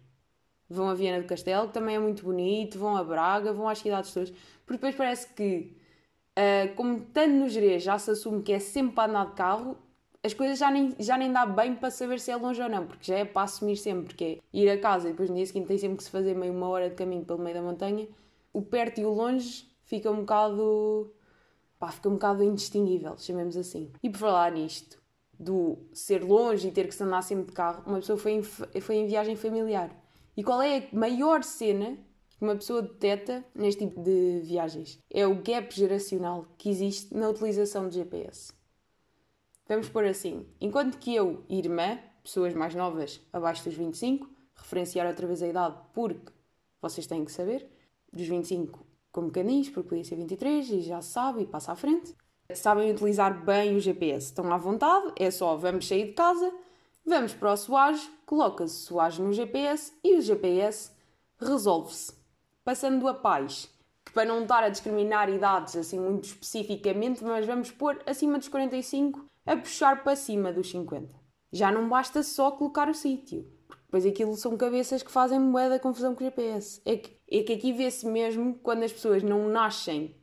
Vão 0.69 0.89
a 0.89 0.95
Viana 0.95 1.23
do 1.23 1.29
Castelo, 1.29 1.69
que 1.69 1.75
também 1.75 1.95
é 1.95 1.99
muito 1.99 2.25
bonito, 2.25 2.79
vão 2.79 2.97
a 2.97 3.05
Braga, 3.05 3.53
vão 3.53 3.69
às 3.69 3.79
cidades 3.79 4.13
todas. 4.13 4.31
Porque 4.67 4.79
depois 4.79 4.95
parece 4.95 5.33
que, 5.35 5.77
uh, 6.37 6.75
como 6.75 7.01
tanto 7.01 7.35
no 7.35 7.49
Jerez 7.49 7.83
já 7.83 7.99
se 7.99 8.11
assume 8.11 8.43
que 8.43 8.53
é 8.53 8.59
sempre 8.59 8.95
para 8.95 9.11
andar 9.11 9.27
de 9.27 9.33
carro, 9.35 9.79
as 10.23 10.33
coisas 10.33 10.59
já 10.59 10.71
nem, 10.71 10.95
já 10.99 11.19
nem 11.19 11.31
dá 11.31 11.45
bem 11.45 11.75
para 11.75 11.91
saber 11.91 12.19
se 12.19 12.31
é 12.31 12.37
longe 12.37 12.61
ou 12.61 12.69
não, 12.69 12.87
porque 12.87 13.05
já 13.13 13.19
é 13.19 13.25
para 13.27 13.43
assumir 13.43 13.77
sempre, 13.77 14.05
porque 14.07 14.25
é 14.25 14.39
ir 14.59 14.71
a 14.71 14.79
casa 14.79 15.09
e 15.09 15.11
depois 15.11 15.29
no 15.29 15.37
dia 15.37 15.45
seguinte 15.45 15.69
tem 15.69 15.77
sempre 15.77 15.99
que 15.99 16.05
se 16.05 16.11
fazer 16.11 16.35
meio 16.35 16.53
uma 16.53 16.67
hora 16.69 16.89
de 16.89 16.95
caminho 16.97 17.25
pelo 17.25 17.39
meio 17.41 17.55
da 17.55 17.63
montanha. 17.63 18.09
O 18.51 18.63
perto 18.63 19.01
e 19.01 19.05
o 19.05 19.11
longe 19.13 19.69
fica 19.85 20.11
um 20.11 20.21
bocado 20.21 21.13
pá, 21.85 21.93
fica 21.93 22.09
um 22.09 22.13
bocado 22.13 22.43
indistinguível, 22.43 23.17
chamemos 23.19 23.57
assim. 23.57 23.93
E 24.03 24.09
por 24.09 24.19
falar 24.19 24.53
nisto, 24.53 24.99
do 25.39 25.79
ser 25.93 26.25
longe 26.25 26.69
e 26.69 26.73
ter 26.73 26.87
que 26.87 26.95
se 26.95 27.03
andar 27.03 27.23
sempre 27.23 27.47
de 27.47 27.53
carro, 27.53 27.83
uma 27.87 27.99
pessoa 27.99 28.19
foi 28.19 28.33
em, 28.33 28.43
foi 28.43 28.97
em 28.97 29.07
viagem 29.07 29.37
familiar. 29.37 29.91
E 30.37 30.43
qual 30.43 30.63
é 30.63 30.79
a 30.79 30.97
maior 30.97 31.43
cena 31.43 31.97
que 32.31 32.43
uma 32.43 32.57
pessoa 32.57 32.83
detecta 32.83 33.45
neste 33.55 33.87
tipo 33.87 34.01
de 34.03 34.41
viagens? 34.43 34.99
É 35.13 35.27
o 35.27 35.43
gap 35.43 35.75
geracional 35.75 36.47
que 36.57 36.71
existe 36.71 37.15
na 37.15 37.29
utilização 37.29 37.89
de 37.89 37.97
GPS. 37.97 38.53
Vamos 39.69 39.89
pôr 39.89 40.07
assim: 40.07 40.47
enquanto 40.61 40.99
que 40.99 41.15
eu 41.15 41.45
irmã, 41.49 41.99
pessoas 42.23 42.55
mais 42.55 42.75
novas 42.75 43.21
abaixo 43.33 43.65
dos 43.65 43.75
25, 43.75 44.29
referenciar 44.55 45.07
outra 45.07 45.27
vez 45.27 45.43
a 45.43 45.49
idade 45.49 45.77
porque 45.93 46.33
vocês 46.81 47.07
têm 47.07 47.25
que 47.25 47.33
saber, 47.33 47.69
dos 48.13 48.27
25 48.27 48.94
como 49.15 49.31
canis, 49.31 49.71
porque 49.71 49.91
podia 49.91 50.05
ser 50.05 50.17
23 50.17 50.71
e 50.71 50.81
já 50.81 51.01
se 51.01 51.13
sabe 51.13 51.43
e 51.43 51.47
passa 51.47 51.71
à 51.71 51.77
frente. 51.77 52.13
Sabem 52.53 52.91
utilizar 52.91 53.45
bem 53.45 53.77
o 53.77 53.81
GPS, 53.81 54.27
estão 54.27 54.53
à 54.53 54.59
vontade, 54.59 55.13
é 55.17 55.31
só 55.31 55.57
vamos 55.57 55.87
sair 55.87 56.09
de 56.09 56.13
casa, 56.13 56.53
vamos 57.07 57.33
para 57.33 57.53
o 57.53 57.57
Soage, 57.57 58.11
coloca-se 58.27 58.75
Soage 58.75 59.23
no 59.23 59.33
GPS 59.33 59.93
e 60.03 60.19
o 60.19 60.21
GPS 60.21 60.91
resolve-se. 61.39 62.13
Passando 62.65 63.07
a 63.07 63.15
paz, 63.15 63.71
que 64.05 64.13
para 64.13 64.25
não 64.29 64.43
estar 64.43 64.65
a 64.65 64.69
discriminar 64.69 65.31
idades 65.31 65.77
assim 65.77 65.99
muito 65.99 66.25
especificamente, 66.25 67.23
mas 67.23 67.47
vamos 67.47 67.71
pôr 67.71 68.03
acima 68.05 68.37
dos 68.37 68.49
45 68.49 69.25
a 69.47 69.57
puxar 69.57 70.03
para 70.03 70.17
cima 70.17 70.53
dos 70.53 70.71
50. 70.71 71.15
Já 71.53 71.71
não 71.71 71.89
basta 71.89 72.23
só 72.25 72.51
colocar 72.51 72.89
o 72.89 72.95
sítio, 72.95 73.49
depois 73.95 74.07
aquilo 74.07 74.35
são 74.35 74.57
cabeças 74.57 75.05
que 75.05 75.11
fazem 75.11 75.39
moeda 75.39 75.79
confusão 75.79 76.17
com 76.17 76.25
o 76.25 76.27
GPS. 76.27 76.83
É 76.85 76.97
que, 76.97 77.17
é 77.31 77.43
que 77.45 77.53
aqui 77.53 77.73
vê-se 77.73 78.05
mesmo 78.05 78.59
quando 78.61 78.83
as 78.83 78.93
pessoas 78.93 79.23
não 79.23 79.49
nascem 79.49 80.17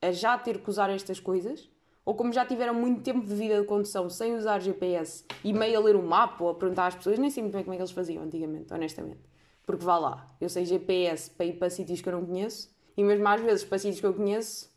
a 0.00 0.10
já 0.10 0.38
ter 0.38 0.62
que 0.62 0.70
usar 0.70 0.88
estas 0.88 1.20
coisas, 1.20 1.70
ou 2.02 2.14
como 2.14 2.32
já 2.32 2.46
tiveram 2.46 2.72
muito 2.72 3.02
tempo 3.02 3.20
de 3.20 3.34
vida 3.34 3.60
de 3.60 3.66
condução 3.66 4.08
sem 4.08 4.34
usar 4.34 4.60
GPS 4.60 5.26
e 5.44 5.52
meio 5.52 5.78
a 5.78 5.82
ler 5.82 5.96
o 5.96 6.02
mapa 6.02 6.42
ou 6.42 6.48
a 6.48 6.54
perguntar 6.54 6.86
às 6.86 6.94
pessoas, 6.94 7.18
nem 7.18 7.28
sei 7.28 7.42
muito 7.42 7.52
bem 7.52 7.62
como 7.62 7.74
é 7.74 7.76
que 7.76 7.82
eles 7.82 7.92
faziam 7.92 8.22
antigamente, 8.22 8.72
honestamente. 8.72 9.20
Porque 9.66 9.84
vá 9.84 9.98
lá, 9.98 10.34
eu 10.40 10.48
sei 10.48 10.64
GPS 10.64 11.30
para 11.30 11.44
ir 11.44 11.58
para 11.58 11.68
sítios 11.68 12.00
que 12.00 12.08
eu 12.08 12.14
não 12.14 12.24
conheço 12.24 12.74
e 12.96 13.04
mesmo 13.04 13.28
às 13.28 13.42
vezes 13.42 13.64
para 13.64 13.78
sítios 13.78 14.00
que 14.00 14.06
eu 14.06 14.14
conheço, 14.14 14.72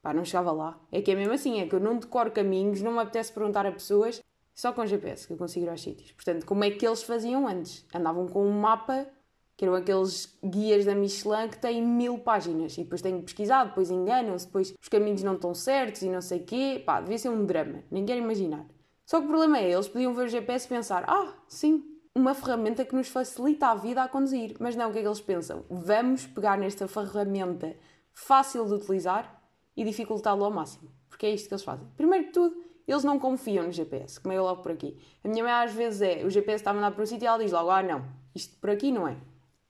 pá, 0.00 0.14
não 0.14 0.24
chegava 0.24 0.50
lá. 0.50 0.80
É 0.90 1.02
que 1.02 1.10
é 1.10 1.14
mesmo 1.14 1.34
assim, 1.34 1.60
é 1.60 1.66
que 1.66 1.74
eu 1.74 1.80
não 1.80 1.98
decoro 1.98 2.30
caminhos, 2.30 2.80
não 2.80 2.92
me 2.92 3.00
apetece 3.00 3.34
perguntar 3.34 3.66
a 3.66 3.72
pessoas, 3.72 4.22
só 4.56 4.72
com 4.72 4.86
GPS 4.86 5.26
que 5.26 5.34
eu 5.34 5.36
consigo 5.36 5.68
aos 5.68 5.82
sítios. 5.82 6.10
Portanto, 6.12 6.46
como 6.46 6.64
é 6.64 6.70
que 6.70 6.86
eles 6.86 7.02
faziam 7.02 7.46
antes? 7.46 7.84
Andavam 7.94 8.26
com 8.26 8.42
um 8.44 8.58
mapa 8.58 9.06
que 9.54 9.66
eram 9.66 9.74
aqueles 9.74 10.34
guias 10.42 10.86
da 10.86 10.94
Michelin 10.94 11.48
que 11.50 11.58
têm 11.58 11.82
mil 11.82 12.18
páginas 12.18 12.76
e 12.76 12.82
depois 12.82 13.02
têm 13.02 13.18
que 13.18 13.24
pesquisar, 13.24 13.64
depois 13.64 13.90
enganam-se, 13.90 14.46
depois 14.46 14.74
os 14.80 14.88
caminhos 14.88 15.22
não 15.22 15.34
estão 15.34 15.54
certos 15.54 16.00
e 16.02 16.08
não 16.08 16.22
sei 16.22 16.40
quê. 16.40 16.82
Pá, 16.84 17.00
devia 17.00 17.18
ser 17.18 17.28
um 17.28 17.44
drama, 17.44 17.84
nem 17.90 18.06
quero 18.06 18.18
imaginar. 18.18 18.66
Só 19.04 19.18
que 19.20 19.26
o 19.26 19.28
problema 19.28 19.58
é, 19.58 19.70
eles 19.70 19.88
podiam 19.88 20.14
ver 20.14 20.24
o 20.24 20.28
GPS 20.28 20.66
e 20.66 20.68
pensar, 20.70 21.04
ah, 21.06 21.34
sim, 21.46 21.84
uma 22.14 22.34
ferramenta 22.34 22.82
que 22.82 22.96
nos 22.96 23.08
facilita 23.08 23.68
a 23.68 23.74
vida 23.74 24.02
a 24.02 24.08
conduzir. 24.08 24.56
Mas 24.58 24.74
não, 24.74 24.88
o 24.88 24.92
que 24.92 24.98
é 24.98 25.02
que 25.02 25.08
eles 25.08 25.20
pensam? 25.20 25.66
Vamos 25.68 26.26
pegar 26.26 26.56
nesta 26.56 26.88
ferramenta 26.88 27.76
fácil 28.10 28.64
de 28.64 28.72
utilizar 28.72 29.38
e 29.76 29.84
dificultá-lo 29.84 30.44
ao 30.44 30.50
máximo. 30.50 30.90
Porque 31.10 31.26
é 31.26 31.30
isto 31.30 31.46
que 31.46 31.54
eles 31.54 31.62
fazem. 31.62 31.86
Primeiro 31.94 32.26
de 32.26 32.32
tudo, 32.32 32.56
eles 32.86 33.04
não 33.04 33.18
confiam 33.18 33.64
no 33.64 33.72
GPS, 33.72 34.20
como 34.20 34.32
é 34.32 34.40
logo 34.40 34.62
por 34.62 34.72
aqui. 34.72 34.96
A 35.24 35.28
minha 35.28 35.42
mãe 35.42 35.52
às 35.52 35.72
vezes 35.72 36.02
é, 36.02 36.24
o 36.24 36.30
GPS 36.30 36.56
está 36.56 36.70
a 36.70 36.74
mandar 36.74 36.92
para 36.92 37.02
um 37.02 37.06
sítio 37.06 37.24
e 37.24 37.28
ela 37.28 37.38
diz 37.38 37.52
logo, 37.52 37.70
ah 37.70 37.82
não, 37.82 38.04
isto 38.34 38.56
por 38.58 38.70
aqui 38.70 38.92
não 38.92 39.06
é 39.08 39.16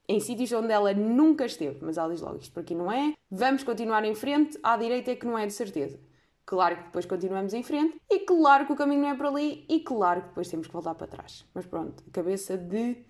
em 0.07 0.19
sítios 0.19 0.51
onde 0.53 0.71
ela 0.71 0.93
nunca 0.93 1.45
esteve, 1.45 1.79
mas 1.81 1.97
ela 1.97 2.09
diz 2.09 2.21
logo: 2.21 2.37
isto 2.37 2.53
por 2.53 2.61
aqui 2.61 2.73
não 2.73 2.91
é, 2.91 3.13
vamos 3.29 3.63
continuar 3.63 4.03
em 4.05 4.15
frente, 4.15 4.57
à 4.63 4.77
direita 4.77 5.11
é 5.11 5.15
que 5.15 5.25
não 5.25 5.37
é 5.37 5.45
de 5.45 5.53
certeza. 5.53 5.99
Claro 6.45 6.77
que 6.77 6.83
depois 6.83 7.05
continuamos 7.05 7.53
em 7.53 7.61
frente, 7.61 7.99
e 8.09 8.19
claro 8.19 8.65
que 8.65 8.71
o 8.71 8.75
caminho 8.75 9.01
não 9.01 9.09
é 9.09 9.15
para 9.15 9.27
ali, 9.27 9.65
e 9.67 9.81
claro 9.81 10.21
que 10.21 10.27
depois 10.29 10.47
temos 10.47 10.67
que 10.67 10.73
voltar 10.73 10.95
para 10.95 11.07
trás. 11.07 11.45
Mas 11.53 11.65
pronto, 11.65 12.01
cabeça 12.13 12.57
de 12.57 13.03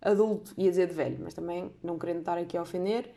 adulto, 0.00 0.54
ia 0.56 0.70
dizer 0.70 0.88
de 0.88 0.94
velho, 0.94 1.18
mas 1.22 1.34
também 1.34 1.70
não 1.82 1.98
querendo 1.98 2.20
estar 2.20 2.38
aqui 2.38 2.56
a 2.56 2.62
ofender, 2.62 3.12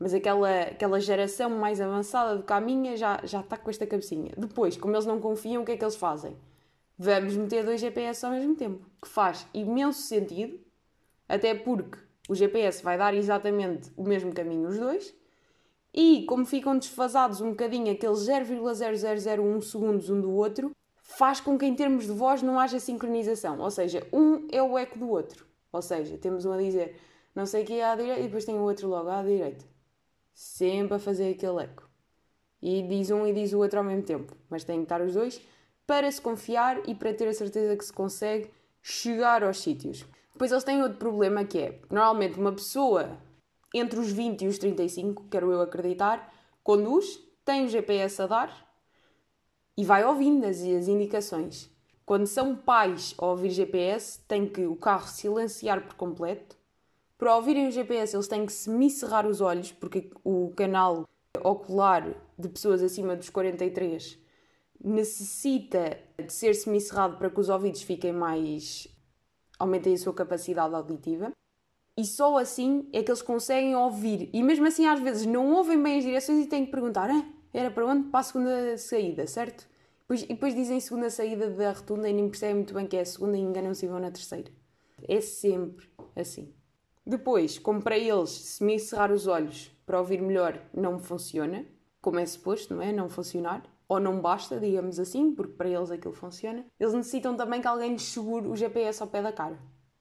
mas 0.00 0.14
aquela, 0.14 0.62
aquela 0.62 0.98
geração 0.98 1.50
mais 1.50 1.78
avançada 1.78 2.34
do 2.34 2.42
caminho 2.42 2.96
já, 2.96 3.20
já 3.22 3.40
está 3.40 3.58
com 3.58 3.68
esta 3.68 3.86
cabecinha. 3.86 4.32
Depois, 4.34 4.74
como 4.78 4.94
eles 4.94 5.04
não 5.04 5.20
confiam, 5.20 5.62
o 5.62 5.64
que 5.64 5.72
é 5.72 5.76
que 5.76 5.84
eles 5.84 5.94
fazem? 5.94 6.34
Vamos 6.98 7.36
meter 7.36 7.62
dois 7.64 7.82
GPS 7.82 8.24
ao 8.24 8.32
mesmo 8.32 8.54
tempo, 8.56 8.86
que 9.00 9.06
faz 9.06 9.46
imenso 9.52 10.00
sentido, 10.00 10.58
até 11.28 11.54
porque 11.54 11.98
o 12.30 12.34
GPS 12.34 12.82
vai 12.82 12.96
dar 12.96 13.12
exatamente 13.12 13.92
o 13.94 14.02
mesmo 14.02 14.32
caminho 14.32 14.68
os 14.68 14.78
dois. 14.78 15.14
E 15.92 16.24
como 16.24 16.46
ficam 16.46 16.78
desfasados 16.78 17.42
um 17.42 17.50
bocadinho 17.50 17.92
aqueles 17.92 18.20
0,0001 18.20 19.60
segundos 19.60 20.08
um 20.08 20.20
do 20.20 20.32
outro, 20.32 20.70
faz 21.02 21.40
com 21.40 21.58
que 21.58 21.66
em 21.66 21.74
termos 21.74 22.06
de 22.06 22.12
voz 22.12 22.40
não 22.40 22.58
haja 22.58 22.80
sincronização. 22.80 23.58
Ou 23.60 23.70
seja, 23.70 24.06
um 24.12 24.46
é 24.50 24.62
o 24.62 24.78
eco 24.78 24.98
do 24.98 25.10
outro. 25.10 25.44
Ou 25.70 25.82
seja, 25.82 26.16
temos 26.16 26.46
um 26.46 26.52
a 26.52 26.58
dizer 26.58 26.96
não 27.34 27.44
sei 27.44 27.64
o 27.64 27.66
que 27.66 27.74
é 27.74 27.84
à 27.84 27.94
direita 27.94 28.20
e 28.20 28.24
depois 28.24 28.44
tem 28.44 28.54
o 28.54 28.62
outro 28.62 28.88
logo 28.88 29.08
à 29.08 29.22
direita. 29.22 29.69
Sempre 30.42 30.94
a 30.94 30.98
fazer 30.98 31.34
aquele 31.34 31.64
eco. 31.64 31.86
E 32.62 32.80
diz 32.80 33.10
um 33.10 33.26
e 33.26 33.32
diz 33.34 33.52
o 33.52 33.58
outro 33.58 33.78
ao 33.78 33.84
mesmo 33.84 34.04
tempo. 34.04 34.34
Mas 34.48 34.64
tem 34.64 34.78
que 34.78 34.84
estar 34.84 35.02
os 35.02 35.12
dois 35.12 35.38
para 35.86 36.10
se 36.10 36.18
confiar 36.18 36.88
e 36.88 36.94
para 36.94 37.12
ter 37.12 37.28
a 37.28 37.34
certeza 37.34 37.76
que 37.76 37.84
se 37.84 37.92
consegue 37.92 38.50
chegar 38.80 39.44
aos 39.44 39.60
sítios. 39.60 40.06
Depois 40.32 40.50
eles 40.50 40.64
têm 40.64 40.80
outro 40.80 40.96
problema 40.96 41.44
que 41.44 41.58
é, 41.58 41.78
normalmente 41.90 42.40
uma 42.40 42.52
pessoa 42.52 43.18
entre 43.74 44.00
os 44.00 44.10
20 44.10 44.40
e 44.40 44.48
os 44.48 44.56
35, 44.56 45.24
quero 45.30 45.52
eu 45.52 45.60
acreditar, 45.60 46.32
conduz, 46.64 47.20
tem 47.44 47.66
o 47.66 47.68
GPS 47.68 48.22
a 48.22 48.26
dar 48.26 48.74
e 49.76 49.84
vai 49.84 50.02
ouvindo 50.06 50.46
as, 50.46 50.62
as 50.62 50.88
indicações. 50.88 51.70
Quando 52.06 52.26
são 52.26 52.56
pais 52.56 53.14
a 53.18 53.26
ouvir 53.26 53.50
GPS, 53.50 54.20
tem 54.26 54.46
que 54.46 54.64
o 54.64 54.74
carro 54.74 55.06
silenciar 55.06 55.86
por 55.86 55.96
completo. 55.96 56.56
Para 57.20 57.36
ouvirem 57.36 57.68
o 57.68 57.70
GPS, 57.70 58.16
eles 58.16 58.26
têm 58.26 58.46
que 58.46 58.52
semicerrar 58.52 59.26
os 59.26 59.42
olhos, 59.42 59.70
porque 59.70 60.10
o 60.24 60.54
canal 60.56 61.06
ocular 61.44 62.16
de 62.38 62.48
pessoas 62.48 62.82
acima 62.82 63.14
dos 63.14 63.28
43 63.28 64.18
necessita 64.82 65.98
de 66.16 66.32
ser 66.32 66.54
semicerrado 66.54 67.18
para 67.18 67.28
que 67.28 67.38
os 67.38 67.50
ouvidos 67.50 67.82
fiquem 67.82 68.10
mais 68.10 68.88
aumentem 69.58 69.92
a 69.92 69.98
sua 69.98 70.14
capacidade 70.14 70.74
auditiva. 70.74 71.30
E 71.94 72.06
só 72.06 72.38
assim 72.38 72.88
é 72.90 73.02
que 73.02 73.10
eles 73.10 73.20
conseguem 73.20 73.76
ouvir. 73.76 74.30
E 74.32 74.42
mesmo 74.42 74.66
assim, 74.66 74.86
às 74.86 74.98
vezes, 74.98 75.26
não 75.26 75.52
ouvem 75.52 75.80
bem 75.82 75.98
as 75.98 76.04
direções 76.04 76.46
e 76.46 76.48
têm 76.48 76.64
que 76.64 76.70
perguntar: 76.70 77.10
ah, 77.10 77.24
era 77.52 77.70
para 77.70 77.84
onde? 77.84 78.08
Para 78.08 78.20
a 78.20 78.22
segunda 78.22 78.78
saída, 78.78 79.26
certo? 79.26 79.68
Depois, 80.00 80.22
e 80.22 80.28
depois 80.28 80.54
dizem 80.54 80.80
segunda 80.80 81.10
saída 81.10 81.50
da 81.50 81.72
rotunda 81.72 82.08
e 82.08 82.14
nem 82.14 82.30
percebem 82.30 82.54
muito 82.54 82.72
bem 82.72 82.86
que 82.86 82.96
é 82.96 83.02
a 83.02 83.04
segunda 83.04 83.36
e 83.36 83.40
enganam-se 83.40 83.84
e 83.84 83.88
vão 83.90 84.00
na 84.00 84.10
terceira. 84.10 84.50
É 85.06 85.20
sempre 85.20 85.86
assim. 86.16 86.58
Depois, 87.10 87.58
como 87.58 87.82
para 87.82 87.98
eles, 87.98 88.30
se 88.30 88.62
me 88.62 88.78
cerrar 88.78 89.10
os 89.10 89.26
olhos 89.26 89.68
para 89.84 89.98
ouvir 89.98 90.22
melhor 90.22 90.62
não 90.72 90.96
funciona, 90.96 91.66
como 92.00 92.20
é 92.20 92.24
suposto, 92.24 92.72
não 92.72 92.80
é? 92.80 92.92
Não 92.92 93.08
funcionar 93.08 93.64
ou 93.88 93.98
não 93.98 94.20
basta, 94.20 94.60
digamos 94.60 95.00
assim, 95.00 95.34
porque 95.34 95.54
para 95.54 95.68
eles 95.68 95.90
aquilo 95.90 96.14
funciona, 96.14 96.64
eles 96.78 96.94
necessitam 96.94 97.36
também 97.36 97.60
que 97.60 97.66
alguém 97.66 97.90
lhes 97.90 98.02
segure 98.02 98.46
o 98.46 98.54
GPS 98.54 99.02
ao 99.02 99.08
pé 99.08 99.22
da 99.22 99.32
cara. 99.32 99.58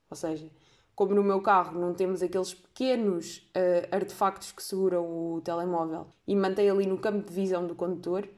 Ou 0.07 0.15
seja, 0.15 0.51
como 0.93 1.15
no 1.15 1.23
meu 1.23 1.41
carro 1.41 1.79
não 1.79 1.95
temos 1.95 2.21
aqueles 2.21 2.53
pequenos 2.53 3.37
uh, 3.57 3.95
artefactos 3.95 4.51
que 4.51 4.61
seguram 4.61 5.33
o 5.33 5.41
telemóvel 5.41 6.05
e 6.27 6.35
mantém 6.35 6.69
ali 6.69 6.85
no 6.85 6.99
campo 6.99 7.27
de 7.27 7.33
visão 7.33 7.65
do 7.65 7.73
condutor, 7.73 8.29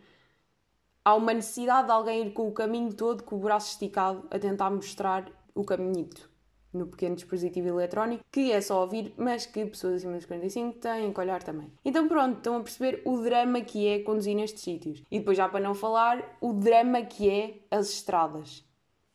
há 1.03 1.13
uma 1.13 1.33
necessidade 1.33 1.87
de 1.87 1.91
alguém 1.91 2.27
ir 2.27 2.31
com 2.31 2.47
o 2.47 2.53
caminho 2.53 2.93
todo, 2.93 3.21
com 3.23 3.35
o 3.35 3.39
braço 3.39 3.71
esticado, 3.71 4.25
a 4.31 4.39
tentar 4.39 4.69
mostrar 4.69 5.29
o 5.53 5.65
caminhito 5.65 6.30
no 6.73 6.87
pequeno 6.87 7.15
dispositivo 7.15 7.67
eletrónico, 7.67 8.23
que 8.31 8.51
é 8.51 8.61
só 8.61 8.81
ouvir, 8.81 9.13
mas 9.17 9.45
que 9.45 9.65
pessoas 9.65 9.95
acima 9.95 10.13
dos 10.13 10.25
45 10.25 10.79
têm 10.79 11.11
que 11.11 11.19
olhar 11.19 11.43
também. 11.43 11.71
Então 11.83 12.07
pronto, 12.07 12.37
estão 12.37 12.57
a 12.57 12.61
perceber 12.61 13.01
o 13.05 13.21
drama 13.21 13.61
que 13.61 13.87
é 13.87 13.99
conduzir 13.99 14.35
nestes 14.35 14.61
sítios. 14.61 15.03
E 15.11 15.19
depois 15.19 15.37
já 15.37 15.49
para 15.49 15.59
não 15.59 15.73
falar, 15.73 16.37
o 16.39 16.53
drama 16.53 17.01
que 17.01 17.29
é 17.29 17.59
as 17.69 17.89
estradas 17.89 18.63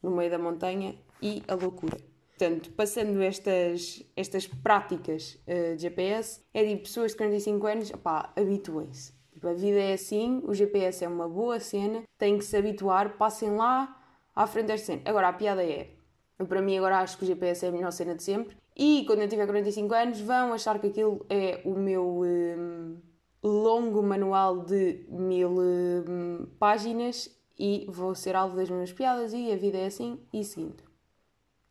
no 0.02 0.10
meio 0.10 0.30
da 0.30 0.38
montanha 0.38 0.94
e 1.20 1.42
a 1.48 1.54
loucura. 1.54 1.98
Portanto, 2.38 2.70
passando 2.72 3.22
estas, 3.22 4.04
estas 4.14 4.46
práticas 4.46 5.38
uh, 5.46 5.74
de 5.74 5.82
GPS, 5.82 6.42
é 6.52 6.62
de 6.64 6.76
pessoas 6.76 7.12
de 7.12 7.16
45 7.16 7.66
anos, 7.66 7.90
pá, 7.92 8.30
habituem-se. 8.36 9.14
Tipo, 9.32 9.48
a 9.48 9.54
vida 9.54 9.78
é 9.78 9.94
assim, 9.94 10.42
o 10.44 10.52
GPS 10.52 11.04
é 11.04 11.08
uma 11.08 11.28
boa 11.28 11.58
cena, 11.58 12.02
têm 12.18 12.36
que 12.36 12.44
se 12.44 12.54
habituar, 12.56 13.16
passem 13.16 13.56
lá 13.56 14.02
à 14.34 14.46
frente 14.46 14.66
desta 14.66 14.86
cena. 14.86 15.02
Agora, 15.06 15.28
a 15.28 15.32
piada 15.32 15.64
é, 15.64 15.95
para 16.44 16.60
mim, 16.60 16.76
agora 16.76 16.98
acho 16.98 17.16
que 17.16 17.24
o 17.24 17.26
GPS 17.26 17.64
é 17.64 17.68
a 17.68 17.72
melhor 17.72 17.92
cena 17.92 18.14
de 18.14 18.22
sempre. 18.22 18.56
E 18.76 19.04
quando 19.06 19.22
eu 19.22 19.28
tiver 19.28 19.46
45 19.46 19.94
anos, 19.94 20.20
vão 20.20 20.52
achar 20.52 20.78
que 20.78 20.88
aquilo 20.88 21.24
é 21.30 21.62
o 21.64 21.74
meu 21.74 22.22
um, 22.22 22.98
longo 23.42 24.02
manual 24.02 24.58
de 24.58 25.06
mil 25.08 25.58
um, 25.58 26.46
páginas 26.58 27.34
e 27.58 27.86
vou 27.88 28.14
ser 28.14 28.36
alvo 28.36 28.54
das 28.54 28.68
minhas 28.68 28.92
piadas 28.92 29.32
e 29.32 29.50
a 29.50 29.56
vida 29.56 29.78
é 29.78 29.86
assim 29.86 30.20
e 30.30 30.44
seguindo. 30.44 30.84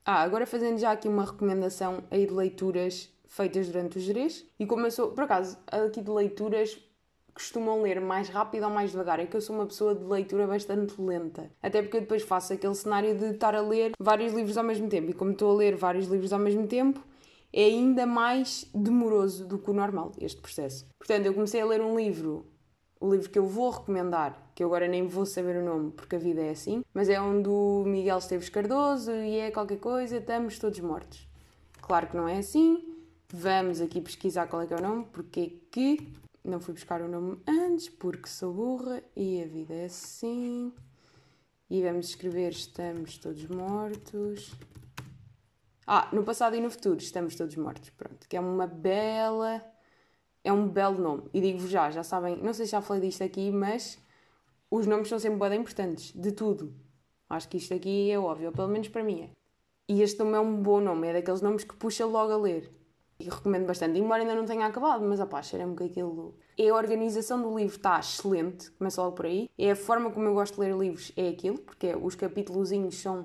Ah, 0.04 0.22
agora 0.22 0.48
fazendo 0.48 0.80
já 0.80 0.92
aqui 0.92 1.08
uma 1.08 1.26
recomendação 1.26 2.04
aí 2.10 2.26
de 2.26 2.34
leituras 2.34 3.12
feitas 3.28 3.68
durante 3.68 3.98
os 3.98 4.04
gerês. 4.04 4.46
E 4.60 4.66
como 4.66 4.86
eu 4.86 4.92
sou, 4.92 5.12
por 5.12 5.26
acaso, 5.26 5.58
aqui 5.68 6.02
de 6.02 6.10
leituras 6.10 6.80
costumam 7.36 7.82
ler 7.82 8.00
mais 8.00 8.30
rápido 8.30 8.64
ou 8.64 8.70
mais 8.70 8.92
devagar. 8.92 9.20
É 9.20 9.26
que 9.26 9.36
eu 9.36 9.42
sou 9.42 9.56
uma 9.56 9.66
pessoa 9.66 9.94
de 9.94 10.06
leitura 10.06 10.48
bastante 10.48 11.00
lenta. 11.00 11.52
Até 11.62 11.82
porque 11.82 11.98
eu 11.98 12.02
depois 12.02 12.24
faço 12.24 12.54
aquele 12.54 12.74
cenário 12.74 13.16
de 13.16 13.26
estar 13.26 13.54
a 13.54 13.62
ler 13.62 13.92
vários 14.00 14.34
livros 14.34 14.58
ao 14.58 14.64
mesmo 14.64 14.88
tempo. 14.88 15.12
E 15.12 15.14
como 15.14 15.32
estou 15.32 15.52
a 15.52 15.56
ler 15.56 15.76
vários 15.76 16.08
livros 16.08 16.32
ao 16.32 16.40
mesmo 16.40 16.66
tempo, 16.66 17.04
é 17.54 17.66
ainda 17.66 18.06
mais 18.06 18.70
demoroso 18.74 19.46
do 19.46 19.60
que 19.60 19.70
o 19.70 19.74
normal 19.74 20.14
este 20.20 20.42
processo. 20.42 20.86
Portanto, 20.98 21.26
eu 21.26 21.34
comecei 21.34 21.62
a 21.62 21.66
ler 21.66 21.82
um 21.82 21.98
livro, 21.98 22.46
o 23.00 23.12
livro 23.12 23.30
que 23.30 23.38
eu 23.38 23.46
vou 23.46 23.70
recomendar, 23.70 24.52
que 24.56 24.64
eu 24.64 24.68
agora 24.68 24.88
nem 24.88 25.06
vou 25.06 25.26
saber 25.26 25.58
o 25.58 25.66
nome 25.66 25.92
porque 25.92 26.16
a 26.16 26.20
vida 26.20 26.42
é 26.42 26.50
assim, 26.50 26.84
mas 26.94 27.10
é 27.10 27.20
um 27.22 27.42
do 27.42 27.84
Miguel 27.86 28.18
Esteves 28.18 28.50
Cardoso 28.50 29.12
e 29.12 29.40
é 29.40 29.52
qualquer 29.52 29.80
coisa, 29.80 30.18
estamos 30.18 30.58
todos 30.58 30.80
mortos. 30.80 31.28
Claro 31.82 32.08
que 32.08 32.18
não 32.18 32.28
é 32.28 32.38
assim. 32.38 32.94
Vamos 33.32 33.82
aqui 33.82 34.02
pesquisar 34.02 34.48
qual 34.48 34.62
é 34.62 34.68
que 34.68 34.74
é 34.74 34.78
o 34.78 34.82
nome, 34.82 35.06
porque 35.12 35.40
é 35.40 35.50
que 35.72 36.14
não 36.46 36.60
fui 36.60 36.74
buscar 36.74 37.02
o 37.02 37.08
nome 37.08 37.40
antes 37.48 37.90
porque 37.90 38.30
sou 38.30 38.54
burra 38.54 39.04
e 39.16 39.42
a 39.42 39.48
vida 39.48 39.74
é 39.74 39.86
assim. 39.86 40.74
E 41.70 41.82
vamos 41.82 42.10
escrever 42.10 42.52
estamos 42.52 43.18
todos 43.18 43.46
mortos. 43.48 44.54
Ah, 45.88 46.10
no 46.14 46.24
passado 46.24 46.56
e 46.56 46.62
no 46.62 46.70
futuro 46.70 46.98
estamos 46.98 47.36
todos 47.36 47.56
mortos. 47.56 47.90
Pronto, 47.90 48.28
que 48.28 48.38
é 48.38 48.40
uma 48.40 48.68
bela 48.68 49.62
é 50.46 50.54
um 50.54 50.70
belo 50.70 51.02
nome. 51.02 51.24
E 51.34 51.42
digo-vos 51.42 51.70
já, 51.70 51.90
já 51.90 52.04
sabem, 52.04 52.38
não 52.38 52.54
sei 52.54 52.66
se 52.66 52.74
já 52.74 52.82
falei 52.82 53.02
disto 53.02 53.24
aqui, 53.24 53.52
mas 53.52 53.98
os 54.70 54.86
nomes 54.86 55.10
são 55.10 55.18
sempre 55.18 55.50
bem 55.50 55.60
importantes, 55.60 56.14
de 56.14 56.32
tudo. 56.32 56.74
Acho 57.28 57.50
que 57.50 57.58
isto 57.58 57.74
aqui 57.74 58.12
é 58.12 58.20
óbvio, 58.20 58.52
pelo 58.52 58.68
menos 58.68 58.88
para 58.88 59.04
mim 59.04 59.24
é. 59.24 59.30
E 59.90 60.04
este 60.04 60.20
nome 60.20 60.38
é 60.38 60.40
um 60.40 60.62
bom 60.62 60.80
nome, 60.80 61.08
é 61.08 61.14
daqueles 61.14 61.42
nomes 61.42 61.64
que 61.64 61.76
puxa 61.76 62.06
logo 62.06 62.32
a 62.32 62.38
ler. 62.38 62.72
E 63.20 63.26
recomendo 63.26 63.66
bastante, 63.66 63.98
embora 63.98 64.22
ainda 64.22 64.36
não 64.36 64.46
tenha 64.46 64.66
acabado, 64.66 65.04
mas 65.06 65.20
opá, 65.20 65.42
cheira-me 65.42 65.76
que 65.76 65.84
aquilo. 65.86 66.36
É 66.58 66.70
a 66.70 66.76
organização 66.76 67.42
do 67.42 67.58
livro 67.58 67.78
está 67.78 68.00
excelente, 68.00 68.72
começa 68.72 69.02
logo 69.02 69.16
por 69.16 69.26
aí. 69.26 69.50
É 69.58 69.72
a 69.72 69.76
forma 69.76 70.12
como 70.12 70.26
eu 70.26 70.34
gosto 70.34 70.56
de 70.56 70.62
ler 70.62 70.76
livros, 70.76 71.12
é 71.16 71.30
aquilo, 71.30 71.60
porque 71.60 71.96
os 71.96 72.16
capítulozinhos 72.16 72.96
são. 72.96 73.24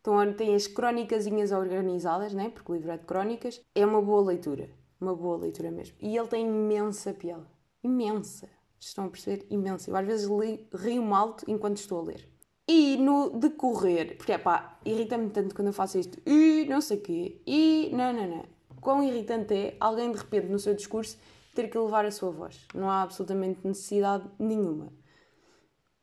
Então, 0.00 0.32
tem 0.34 0.54
as 0.54 0.66
crónicasinhas 0.66 1.52
organizadas, 1.52 2.34
né? 2.34 2.50
porque 2.50 2.72
o 2.72 2.74
livro 2.74 2.90
é 2.90 2.96
de 2.98 3.04
crónicas. 3.04 3.60
É 3.74 3.86
uma 3.86 4.02
boa 4.02 4.20
leitura, 4.20 4.68
uma 5.00 5.14
boa 5.14 5.38
leitura 5.38 5.70
mesmo. 5.70 5.96
E 6.00 6.16
ele 6.16 6.28
tem 6.28 6.46
imensa 6.46 7.14
piada, 7.14 7.46
imensa. 7.82 8.48
Estão 8.78 9.06
a 9.06 9.08
perceber? 9.08 9.46
Imensa. 9.48 9.90
Eu 9.90 9.96
às 9.96 10.04
vezes 10.04 10.28
li, 10.28 10.66
rio 10.74 11.14
alto 11.14 11.44
enquanto 11.48 11.76
estou 11.76 12.00
a 12.00 12.02
ler. 12.02 12.28
E 12.68 12.96
no 12.96 13.30
decorrer, 13.30 14.16
porque 14.16 14.32
é 14.32 14.38
pá, 14.38 14.78
irrita-me 14.84 15.30
tanto 15.30 15.54
quando 15.54 15.68
eu 15.68 15.72
faço 15.72 15.98
isto, 15.98 16.18
e 16.24 16.64
não 16.68 16.80
sei 16.80 16.98
o 16.98 17.00
quê, 17.00 17.42
e 17.46 17.90
não, 17.92 18.12
não, 18.12 18.26
não. 18.26 18.44
Quão 18.82 19.00
irritante 19.00 19.54
é 19.54 19.76
alguém 19.78 20.10
de 20.10 20.18
repente 20.18 20.48
no 20.48 20.58
seu 20.58 20.74
discurso 20.74 21.16
ter 21.54 21.70
que 21.70 21.78
levar 21.78 22.04
a 22.04 22.10
sua 22.10 22.32
voz. 22.32 22.66
Não 22.74 22.90
há 22.90 23.02
absolutamente 23.02 23.60
necessidade 23.64 24.28
nenhuma. 24.40 24.92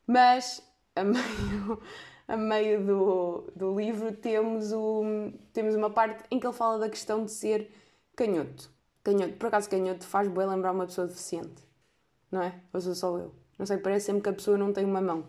Mas, 0.07 0.63
a 0.95 1.03
meio, 1.03 1.81
a 2.25 2.38
meio 2.38 2.86
do, 2.86 3.51
do 3.53 3.77
livro, 3.77 4.13
temos, 4.13 4.71
o, 4.71 5.03
temos 5.51 5.75
uma 5.75 5.89
parte 5.89 6.24
em 6.31 6.39
que 6.39 6.48
ele 6.48 6.55
fala 6.55 6.79
da 6.79 6.89
questão 6.89 7.25
de 7.25 7.31
ser 7.31 7.69
canhoto. 8.15 8.71
Canhoto, 9.03 9.33
por 9.33 9.48
acaso, 9.48 9.69
canhoto 9.69 10.05
faz 10.05 10.29
bem 10.29 10.48
lembrar 10.48 10.71
uma 10.71 10.86
pessoa 10.86 11.05
deficiente, 11.05 11.62
não 12.31 12.41
é? 12.41 12.62
Ou 12.71 12.79
sou 12.79 12.95
só 12.95 13.17
eu? 13.17 13.36
Não 13.57 13.65
sei, 13.65 13.77
parece 13.77 14.05
sempre 14.05 14.21
que 14.21 14.29
a 14.29 14.33
pessoa 14.33 14.57
não 14.57 14.71
tem 14.71 14.86
uma 14.86 15.01
mão. 15.01 15.27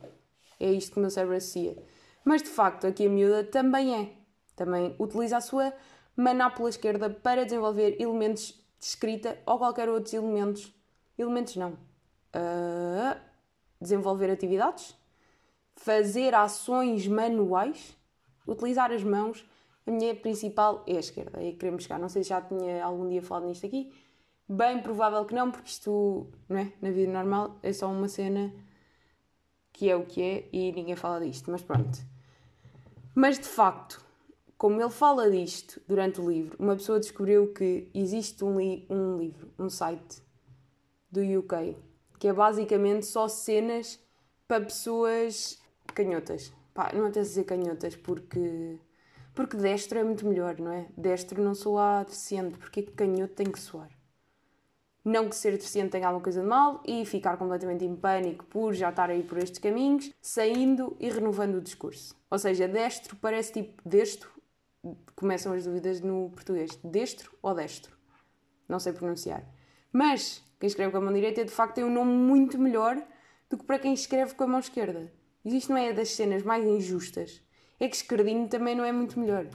É 0.60 0.70
isto 0.70 0.92
que 0.92 0.98
o 0.98 1.00
meu 1.00 1.10
cérebro 1.10 1.36
associa. 1.36 1.76
Mas 2.24 2.42
de 2.42 2.48
facto, 2.48 2.86
aqui 2.86 3.06
a 3.06 3.10
miúda 3.10 3.42
também 3.42 3.94
é. 4.00 4.12
Também 4.54 4.94
utiliza 5.00 5.38
a 5.38 5.40
sua 5.40 5.72
manápula 6.16 6.68
esquerda 6.68 7.10
para 7.10 7.44
desenvolver 7.44 8.00
elementos 8.00 8.48
de 8.78 8.86
escrita 8.86 9.38
ou 9.46 9.58
qualquer 9.58 9.88
outros 9.88 10.12
elementos. 10.14 10.74
Elementos 11.18 11.56
não. 11.56 11.72
Uh, 12.34 13.18
desenvolver 13.80 14.30
atividades, 14.30 14.96
fazer 15.76 16.34
ações 16.34 17.06
manuais, 17.06 17.96
utilizar 18.46 18.92
as 18.92 19.02
mãos. 19.02 19.44
A 19.86 19.90
minha 19.90 20.14
principal 20.14 20.84
é 20.86 20.96
a 20.96 21.00
esquerda, 21.00 21.40
é 21.40 21.52
que 21.52 21.58
queremos 21.58 21.84
chegar. 21.84 21.98
Não 21.98 22.08
sei 22.08 22.22
se 22.22 22.28
já 22.30 22.40
tinha 22.40 22.84
algum 22.84 23.08
dia 23.08 23.22
falado 23.22 23.46
nisto 23.46 23.66
aqui. 23.66 23.92
Bem 24.48 24.82
provável 24.82 25.24
que 25.24 25.34
não, 25.34 25.50
porque 25.50 25.68
isto, 25.68 26.26
não 26.48 26.58
é? 26.58 26.72
na 26.82 26.90
vida 26.90 27.12
normal, 27.12 27.58
é 27.62 27.72
só 27.72 27.90
uma 27.90 28.08
cena 28.08 28.52
que 29.72 29.88
é 29.88 29.96
o 29.96 30.04
que 30.04 30.20
é 30.22 30.48
e 30.52 30.72
ninguém 30.72 30.96
fala 30.96 31.20
disto, 31.20 31.50
mas 31.50 31.62
pronto. 31.62 31.98
Mas 33.14 33.38
de 33.38 33.46
facto, 33.46 34.04
como 34.60 34.78
ele 34.78 34.90
fala 34.90 35.30
disto 35.30 35.80
durante 35.88 36.20
o 36.20 36.30
livro, 36.30 36.54
uma 36.58 36.76
pessoa 36.76 37.00
descobriu 37.00 37.50
que 37.50 37.90
existe 37.94 38.44
um, 38.44 38.60
li 38.60 38.86
um 38.90 39.16
livro, 39.16 39.50
um 39.58 39.70
site 39.70 40.22
do 41.10 41.22
UK, 41.22 41.78
que 42.18 42.28
é 42.28 42.32
basicamente 42.34 43.06
só 43.06 43.26
cenas 43.26 43.98
para 44.46 44.62
pessoas 44.62 45.58
canhotas. 45.94 46.52
Pá, 46.74 46.92
não 46.92 47.06
até 47.06 47.22
dizer 47.22 47.44
canhotas 47.44 47.96
porque. 47.96 48.78
Porque 49.34 49.56
destro 49.56 49.98
é 49.98 50.04
muito 50.04 50.26
melhor, 50.26 50.58
não 50.58 50.70
é? 50.70 50.88
Destro 50.94 51.42
não 51.42 51.54
soa 51.54 52.04
deficiente, 52.04 52.58
porque 52.58 52.82
canhoto 52.82 53.32
tem 53.32 53.50
que 53.50 53.58
soar. 53.58 53.88
Não 55.02 55.30
que 55.30 55.36
ser 55.36 55.52
deficiente 55.52 55.92
tenha 55.92 56.06
alguma 56.06 56.22
coisa 56.22 56.42
de 56.42 56.46
mal 56.46 56.82
e 56.86 57.06
ficar 57.06 57.38
completamente 57.38 57.86
em 57.86 57.96
pânico 57.96 58.44
por 58.44 58.74
já 58.74 58.90
estar 58.90 59.08
aí 59.08 59.22
por 59.22 59.38
estes 59.38 59.58
caminhos, 59.58 60.12
saindo 60.20 60.94
e 61.00 61.08
renovando 61.08 61.54
o 61.54 61.62
discurso. 61.62 62.14
Ou 62.30 62.38
seja, 62.38 62.68
destro 62.68 63.16
parece 63.16 63.54
tipo 63.54 63.80
destro 63.88 64.39
começam 65.14 65.52
as 65.52 65.64
dúvidas 65.64 66.00
no 66.00 66.30
português. 66.30 66.78
Destro 66.82 67.32
ou 67.42 67.54
destro? 67.54 67.96
Não 68.68 68.78
sei 68.78 68.92
pronunciar. 68.92 69.44
Mas 69.92 70.42
quem 70.58 70.66
escreve 70.66 70.92
com 70.92 70.98
a 70.98 71.00
mão 71.00 71.12
direita 71.12 71.44
de 71.44 71.50
facto 71.50 71.76
tem 71.76 71.84
um 71.84 71.92
nome 71.92 72.12
muito 72.12 72.58
melhor 72.58 73.02
do 73.48 73.58
que 73.58 73.64
para 73.64 73.78
quem 73.78 73.92
escreve 73.92 74.34
com 74.34 74.44
a 74.44 74.46
mão 74.46 74.60
esquerda. 74.60 75.12
E 75.44 75.56
isto 75.56 75.70
não 75.70 75.78
é 75.78 75.92
das 75.92 76.10
cenas 76.10 76.42
mais 76.42 76.64
injustas. 76.64 77.42
É 77.78 77.88
que 77.88 77.96
esquerdinho 77.96 78.48
também 78.48 78.74
não 78.74 78.84
é 78.84 78.92
muito 78.92 79.18
melhor. 79.18 79.46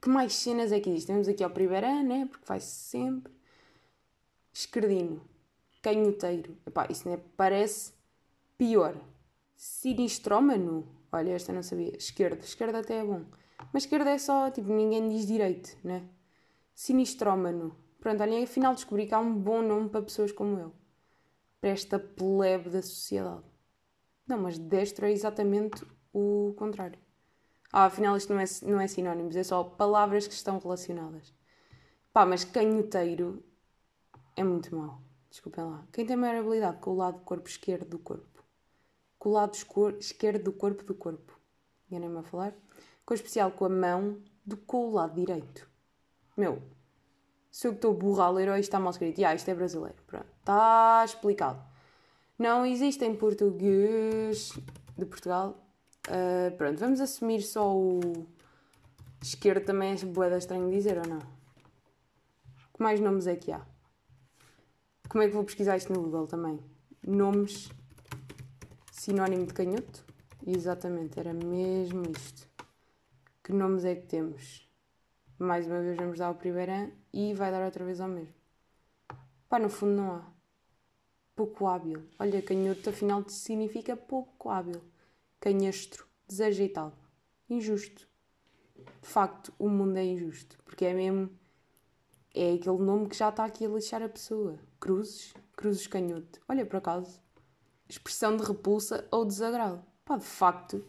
Que 0.00 0.08
mais 0.08 0.34
cenas 0.34 0.72
é 0.72 0.80
que 0.80 0.88
existe? 0.88 1.06
Temos 1.08 1.28
aqui 1.28 1.44
ao 1.44 1.50
primeiro 1.50 1.86
ano, 1.86 2.08
né? 2.08 2.26
Porque 2.30 2.46
faz 2.46 2.64
sempre. 2.64 3.32
Esquerdino. 4.52 5.22
Canhoteiro. 5.82 6.56
Epá, 6.66 6.86
isso 6.90 7.08
é, 7.08 7.18
parece 7.36 7.92
pior. 8.56 8.96
Sinistrómano. 9.54 10.88
Olha, 11.12 11.32
esta 11.32 11.52
não 11.52 11.62
sabia. 11.62 11.96
Esquerda. 11.96 12.44
Esquerda 12.44 12.78
até 12.78 12.98
é 12.98 13.04
bom. 13.04 13.24
Mas 13.72 13.84
esquerda 13.84 14.10
é 14.10 14.18
só, 14.18 14.50
tipo, 14.50 14.72
ninguém 14.72 15.08
diz 15.08 15.26
direito, 15.26 15.76
né? 15.82 16.08
Sinistrómano. 16.74 17.76
Pronto, 18.00 18.22
olhem, 18.22 18.44
afinal 18.44 18.74
descobri 18.74 19.06
que 19.06 19.14
há 19.14 19.18
um 19.18 19.34
bom 19.34 19.62
nome 19.62 19.88
para 19.88 20.02
pessoas 20.02 20.32
como 20.32 20.58
eu. 20.58 20.72
Para 21.60 21.70
esta 21.70 21.98
plebe 21.98 22.70
da 22.70 22.82
sociedade. 22.82 23.44
Não, 24.26 24.38
mas 24.38 24.58
destro 24.58 25.06
é 25.06 25.12
exatamente 25.12 25.84
o 26.12 26.54
contrário. 26.56 26.98
Ah, 27.72 27.86
afinal 27.86 28.16
isto 28.16 28.32
não 28.32 28.40
é, 28.40 28.44
não 28.62 28.80
é 28.80 28.86
sinónimos, 28.86 29.36
é 29.36 29.42
só 29.42 29.62
palavras 29.62 30.26
que 30.26 30.34
estão 30.34 30.58
relacionadas. 30.58 31.34
Pá, 32.12 32.24
mas 32.24 32.44
canhoteiro 32.44 33.44
é 34.34 34.42
muito 34.42 34.74
mau. 34.74 35.02
Desculpem 35.28 35.64
lá. 35.64 35.86
Quem 35.92 36.06
tem 36.06 36.16
maior 36.16 36.40
habilidade 36.40 36.78
com 36.78 36.92
o 36.92 36.96
lado 36.96 37.18
do 37.18 37.24
corpo 37.24 37.48
esquerdo 37.48 37.88
do 37.88 37.98
corpo? 37.98 38.42
Com 39.18 39.30
o 39.30 39.32
lado 39.32 39.56
esquerdo 39.98 40.44
do 40.44 40.52
corpo 40.52 40.84
do 40.84 40.94
corpo. 40.94 41.38
Enganei-me 41.90 42.18
a 42.18 42.22
falar? 42.22 42.54
Com 43.06 43.14
especial 43.14 43.52
com 43.52 43.64
a 43.64 43.68
mão 43.68 44.18
do 44.44 44.56
que 44.56 44.64
com 44.64 44.88
o 44.88 44.92
lado 44.92 45.14
direito. 45.14 45.68
Meu, 46.36 46.60
se 47.50 47.66
eu 47.66 47.72
estou 47.72 47.94
burra 47.94 48.24
a 48.24 48.30
ler, 48.30 48.48
ou 48.50 48.56
isto 48.56 48.64
está 48.64 48.80
mal 48.80 48.90
escrito, 48.90 49.24
ah, 49.24 49.34
isto 49.34 49.48
é 49.48 49.54
brasileiro. 49.54 49.96
Pronto, 50.06 50.26
está 50.40 51.02
explicado. 51.04 51.62
Não 52.38 52.66
existe 52.66 53.04
em 53.04 53.14
português 53.14 54.52
de 54.98 55.06
Portugal. 55.06 55.56
Uh, 56.08 56.54
pronto, 56.56 56.78
vamos 56.78 57.00
assumir 57.00 57.40
só 57.42 57.74
o 57.74 58.26
esquerdo 59.22 59.64
também 59.64 59.92
é 59.92 60.04
boeda 60.04 60.36
estranho 60.36 60.70
dizer 60.70 60.98
ou 60.98 61.06
não? 61.06 61.18
Que 61.18 62.82
mais 62.82 63.00
nomes 63.00 63.26
é 63.26 63.36
que 63.36 63.52
há? 63.52 63.64
Como 65.08 65.22
é 65.22 65.28
que 65.28 65.32
vou 65.32 65.44
pesquisar 65.44 65.76
isto 65.76 65.92
no 65.92 66.02
Google 66.02 66.26
também? 66.26 66.60
Nomes 67.06 67.70
sinónimo 68.92 69.46
de 69.46 69.54
canhoto? 69.54 70.04
Exatamente, 70.46 71.18
era 71.18 71.32
mesmo 71.32 72.02
isto. 72.10 72.55
Que 73.46 73.52
nomes 73.52 73.84
é 73.84 73.94
que 73.94 74.08
temos? 74.08 74.68
Mais 75.38 75.68
uma 75.68 75.80
vez 75.80 75.96
vamos 75.96 76.18
dar 76.18 76.32
o 76.32 76.34
primeiro 76.34 76.72
ano 76.72 76.92
e 77.12 77.32
vai 77.32 77.52
dar 77.52 77.64
outra 77.64 77.84
vez 77.84 78.00
ao 78.00 78.08
mesmo. 78.08 78.34
Pá, 79.48 79.60
no 79.60 79.68
fundo 79.68 79.92
não 79.92 80.14
há. 80.14 80.32
Pouco 81.36 81.68
hábil. 81.68 82.08
Olha, 82.18 82.42
canhoto 82.42 82.90
afinal 82.90 83.22
significa 83.28 83.96
pouco 83.96 84.50
hábil. 84.50 84.82
Canhastro, 85.38 86.08
desajeitado. 86.26 86.96
Injusto. 87.48 88.08
De 89.00 89.08
facto, 89.08 89.54
o 89.60 89.68
mundo 89.68 89.96
é 89.96 90.04
injusto. 90.04 90.58
Porque 90.64 90.84
é 90.84 90.92
mesmo. 90.92 91.30
É 92.34 92.54
aquele 92.54 92.78
nome 92.78 93.08
que 93.08 93.16
já 93.16 93.28
está 93.28 93.44
aqui 93.44 93.64
a 93.64 93.68
lixar 93.68 94.02
a 94.02 94.08
pessoa. 94.08 94.58
Cruzes, 94.80 95.32
cruzes 95.54 95.86
canhoto. 95.86 96.40
Olha, 96.48 96.66
por 96.66 96.78
acaso. 96.78 97.22
Expressão 97.88 98.36
de 98.36 98.42
repulsa 98.42 99.06
ou 99.08 99.24
desagrado. 99.24 99.84
Pá, 100.04 100.16
de 100.16 100.24
facto, 100.24 100.84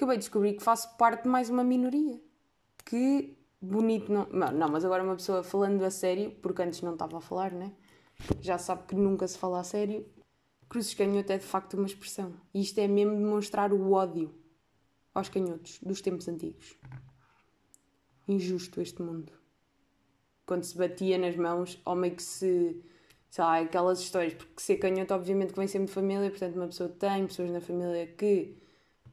acabei 0.00 0.16
de 0.16 0.20
descobrir 0.20 0.54
que 0.54 0.62
faço 0.62 0.96
parte 0.96 1.24
de 1.24 1.28
mais 1.28 1.50
uma 1.50 1.62
minoria. 1.62 2.18
Que 2.86 3.36
bonito 3.60 4.10
não. 4.10 4.26
Não, 4.26 4.68
mas 4.70 4.82
agora 4.82 5.04
uma 5.04 5.14
pessoa 5.14 5.42
falando 5.42 5.82
a 5.84 5.90
sério, 5.90 6.30
porque 6.40 6.62
antes 6.62 6.80
não 6.80 6.94
estava 6.94 7.18
a 7.18 7.20
falar, 7.20 7.52
né? 7.52 7.72
Já 8.40 8.56
sabe 8.56 8.84
que 8.86 8.94
nunca 8.94 9.28
se 9.28 9.36
fala 9.36 9.60
a 9.60 9.62
sério. 9.62 10.06
Cruzes 10.70 10.94
canhoto 10.94 11.32
é 11.32 11.38
de 11.38 11.44
facto 11.44 11.74
uma 11.74 11.86
expressão. 11.86 12.32
E 12.54 12.62
isto 12.62 12.78
é 12.78 12.88
mesmo 12.88 13.14
demonstrar 13.14 13.74
o 13.74 13.92
ódio 13.92 14.34
aos 15.14 15.28
canhotos 15.28 15.78
dos 15.82 16.00
tempos 16.00 16.28
antigos. 16.28 16.78
Injusto 18.26 18.80
este 18.80 19.02
mundo. 19.02 19.32
Quando 20.46 20.64
se 20.64 20.78
batia 20.78 21.18
nas 21.18 21.36
mãos, 21.36 21.78
ou 21.84 21.94
meio 21.94 22.16
que 22.16 22.22
se. 22.22 22.82
sei 23.28 23.44
lá, 23.44 23.58
aquelas 23.58 24.00
histórias, 24.00 24.32
porque 24.32 24.62
ser 24.62 24.76
canhoto, 24.76 25.12
obviamente, 25.12 25.52
vem 25.54 25.66
sempre 25.66 25.88
de 25.88 25.92
família, 25.92 26.30
portanto, 26.30 26.56
uma 26.56 26.66
pessoa 26.68 26.88
tem 26.88 27.26
pessoas 27.26 27.50
na 27.50 27.60
família 27.60 28.06
que 28.06 28.56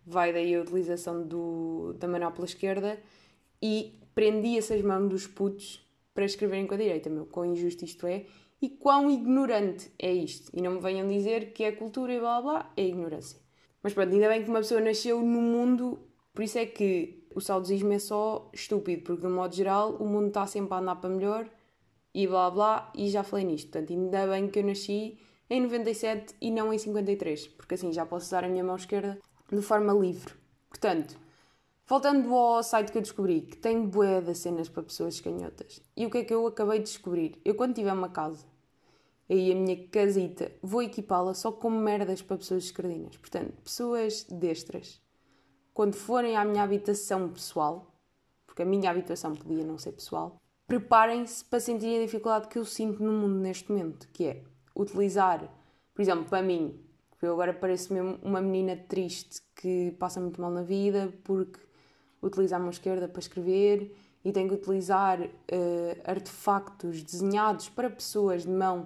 vai 0.08 0.32
daí 0.32 0.56
a 0.56 0.62
utilização 0.62 1.28
do, 1.28 1.94
da 2.00 2.08
manopla 2.08 2.46
esquerda 2.46 2.98
e 3.62 4.00
prendia-se 4.16 4.74
as 4.74 4.82
mãos 4.82 5.10
dos 5.10 5.28
putos 5.28 5.86
para 6.14 6.24
escreverem 6.24 6.66
com 6.66 6.74
a 6.74 6.78
direita, 6.78 7.10
meu, 7.10 7.26
quão 7.26 7.46
injusto 7.46 7.84
isto 7.84 8.08
é 8.08 8.26
e 8.62 8.70
quão 8.70 9.12
ignorante 9.12 9.92
é 10.00 10.12
isto. 10.12 10.50
E 10.54 10.62
não 10.62 10.72
me 10.72 10.80
venham 10.80 11.08
dizer 11.08 11.52
que 11.52 11.64
é 11.64 11.72
cultura 11.74 12.14
e 12.14 12.20
blá 12.20 12.42
blá, 12.42 12.74
é 12.78 12.86
ignorância. 12.86 13.40
Mas 13.84 13.94
pronto, 13.94 14.14
ainda 14.14 14.30
bem 14.30 14.44
que 14.44 14.50
uma 14.50 14.60
pessoa 14.60 14.80
nasceu 14.80 15.22
no 15.22 15.42
mundo, 15.42 16.00
por 16.34 16.42
isso 16.42 16.58
é 16.58 16.66
que 16.66 17.28
o 17.36 17.42
saudosismo 17.42 17.92
é 17.92 18.00
só 18.00 18.50
estúpido, 18.54 19.04
porque 19.04 19.22
de 19.22 19.28
um 19.28 19.36
modo 19.36 19.54
geral 19.54 19.92
o 19.98 20.08
mundo 20.08 20.30
está 20.30 20.48
sempre 20.48 20.74
a 20.74 20.80
andar 20.80 20.96
para 20.96 21.10
melhor 21.10 21.48
e 22.14 22.26
blá 22.26 22.50
blá, 22.50 22.92
e 22.96 23.10
já 23.10 23.24
falei 23.24 23.46
nisto. 23.46 23.70
Portanto, 23.70 23.92
ainda 23.92 24.26
bem 24.28 24.48
que 24.48 24.60
eu 24.60 24.64
nasci 24.64 25.20
em 25.50 25.62
97 25.62 26.36
e 26.42 26.50
não 26.50 26.74
em 26.74 26.78
53, 26.78 27.48
porque 27.50 27.76
assim 27.76 27.92
já 27.92 28.06
posso 28.06 28.26
usar 28.26 28.44
a 28.44 28.50
minha 28.50 28.64
mão 28.64 28.76
esquerda 28.78 29.20
de 29.56 29.62
forma 29.62 29.94
livre. 29.94 30.34
Portanto, 30.70 31.18
voltando 31.86 32.34
ao 32.36 32.62
site 32.62 32.92
que 32.92 32.98
eu 32.98 33.02
descobri, 33.02 33.42
que 33.42 33.58
tem 33.58 33.86
bué 33.86 34.22
de 34.22 34.36
cenas 34.36 34.68
para 34.68 34.84
pessoas 34.84 35.20
canhotas. 35.20 35.82
E 35.96 36.06
o 36.06 36.12
que 36.12 36.20
é 36.20 36.24
que 36.24 36.34
eu 36.34 36.46
acabei 36.46 36.80
de 36.80 36.86
descobrir? 36.86 37.40
Eu 37.46 37.56
quando 37.56 37.76
tiver 37.76 37.94
uma 37.94 38.10
casa, 38.10 38.46
aí 39.30 39.52
a 39.52 39.56
minha 39.56 39.88
casita, 39.88 40.52
vou 40.62 40.82
equipá-la 40.82 41.34
só 41.34 41.52
com 41.52 41.70
merdas 41.70 42.22
para 42.22 42.38
pessoas 42.38 42.66
esquerdinas. 42.66 43.18
Portanto, 43.18 43.54
pessoas 43.64 44.24
destras, 44.24 45.02
quando 45.74 45.96
forem 45.96 46.36
à 46.36 46.44
minha 46.44 46.64
habitação 46.64 47.30
pessoal, 47.30 47.94
porque 48.46 48.64
a 48.64 48.66
minha 48.66 48.90
habitação 48.90 49.36
podia 49.36 49.64
não 49.64 49.78
ser 49.78 49.94
pessoal, 49.94 50.42
preparem-se 50.66 51.46
para 51.46 51.60
sentir 51.60 51.98
a 52.00 52.06
dificuldade 52.06 52.48
que 52.48 52.58
eu 52.58 52.66
sinto 52.66 53.02
no 53.02 53.14
mundo 53.14 53.36
neste 53.40 53.72
momento, 53.72 54.10
que 54.10 54.26
é 54.26 54.44
utilizar, 54.76 55.48
por 55.94 56.02
exemplo, 56.02 56.26
para 56.26 56.42
mim, 56.42 56.84
eu 57.22 57.34
agora 57.34 57.54
pareço 57.54 57.94
mesmo 57.94 58.20
uma 58.22 58.42
menina 58.42 58.76
triste 58.76 59.42
que 59.56 59.92
passa 60.00 60.20
muito 60.20 60.40
mal 60.40 60.52
na 60.52 60.62
vida 60.62 61.12
porque 61.24 61.60
utiliza 62.22 62.56
a 62.56 62.60
mão 62.60 62.70
esquerda 62.70 63.08
para 63.08 63.20
escrever 63.20 63.96
e 64.24 64.32
tem 64.32 64.48
que 64.48 64.54
utilizar 64.54 65.22
uh, 65.22 65.30
artefactos 66.04 67.02
desenhados 67.02 67.70
para 67.70 67.90
pessoas 67.90 68.44
de 68.44 68.50
mão 68.50 68.86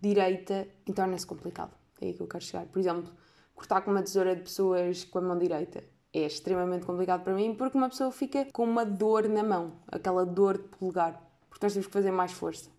direita 0.00 0.66
e 0.86 0.92
torna-se 0.92 1.26
complicado. 1.26 1.72
É 2.00 2.06
aí 2.06 2.14
que 2.14 2.20
eu 2.20 2.26
quero 2.26 2.42
chegar. 2.42 2.66
Por 2.66 2.78
exemplo, 2.78 3.12
cortar 3.54 3.82
com 3.82 3.90
uma 3.90 4.02
tesoura 4.02 4.34
de 4.34 4.42
pessoas 4.42 5.04
com 5.04 5.18
a 5.18 5.22
mão 5.22 5.38
direita 5.38 5.84
é 6.12 6.26
extremamente 6.26 6.84
complicado 6.84 7.22
para 7.22 7.34
mim 7.34 7.54
porque 7.54 7.76
uma 7.76 7.88
pessoa 7.88 8.10
fica 8.10 8.46
com 8.52 8.64
uma 8.64 8.84
dor 8.84 9.28
na 9.28 9.42
mão, 9.42 9.74
aquela 9.86 10.24
dor 10.24 10.58
de 10.58 10.64
polegar, 10.64 11.22
porque 11.48 11.64
nós 11.64 11.72
temos 11.72 11.86
que 11.86 11.92
fazer 11.92 12.10
mais 12.10 12.32
força. 12.32 12.70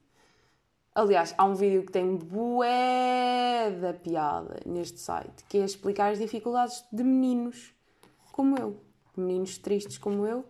Aliás, 0.94 1.34
há 1.38 1.46
um 1.46 1.56
vídeo 1.56 1.86
que 1.86 1.92
tem 1.92 2.18
bué 2.18 3.72
da 3.80 3.94
piada 3.94 4.60
neste 4.66 5.00
site, 5.00 5.46
que 5.48 5.58
é 5.58 5.64
explicar 5.64 6.12
as 6.12 6.20
dificuldades 6.20 6.84
de 6.92 7.02
meninos 7.02 7.74
como 8.34 8.58
eu, 8.58 8.78
meninos 9.16 9.58
tristes 9.58 9.98
como 9.98 10.26
eu. 10.26 10.44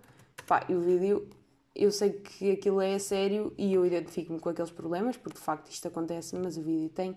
Pá, 0.48 0.66
e 0.68 0.74
o 0.74 0.82
vídeo, 0.82 1.30
eu 1.76 1.92
sei 1.92 2.14
que 2.14 2.52
aquilo 2.54 2.82
é 2.82 2.98
sério 2.98 3.54
e 3.56 3.72
eu 3.72 3.86
identifico-me 3.86 4.40
com 4.40 4.50
aqueles 4.50 4.72
problemas, 4.72 5.16
porque 5.16 5.38
de 5.38 5.44
facto 5.44 5.70
isto 5.70 5.88
acontece, 5.88 6.36
mas 6.36 6.58
o 6.58 6.64
vídeo 6.64 6.90
tem 6.90 7.16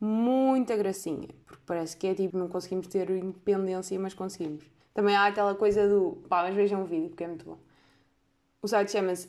muita 0.00 0.74
gracinha, 0.74 1.28
porque 1.44 1.62
parece 1.66 1.98
que 1.98 2.06
é 2.06 2.14
tipo, 2.14 2.38
não 2.38 2.48
conseguimos 2.48 2.86
ter 2.86 3.10
independência, 3.10 3.98
mas 3.98 4.14
conseguimos. 4.14 4.64
Também 4.94 5.14
há 5.14 5.26
aquela 5.26 5.54
coisa 5.54 5.86
do, 5.86 6.22
pá, 6.30 6.44
mas 6.44 6.54
vejam 6.54 6.82
o 6.82 6.86
vídeo, 6.86 7.10
porque 7.10 7.24
é 7.24 7.28
muito 7.28 7.44
bom. 7.44 7.58
O 8.62 8.68
site 8.68 8.90
chama-se 8.90 9.28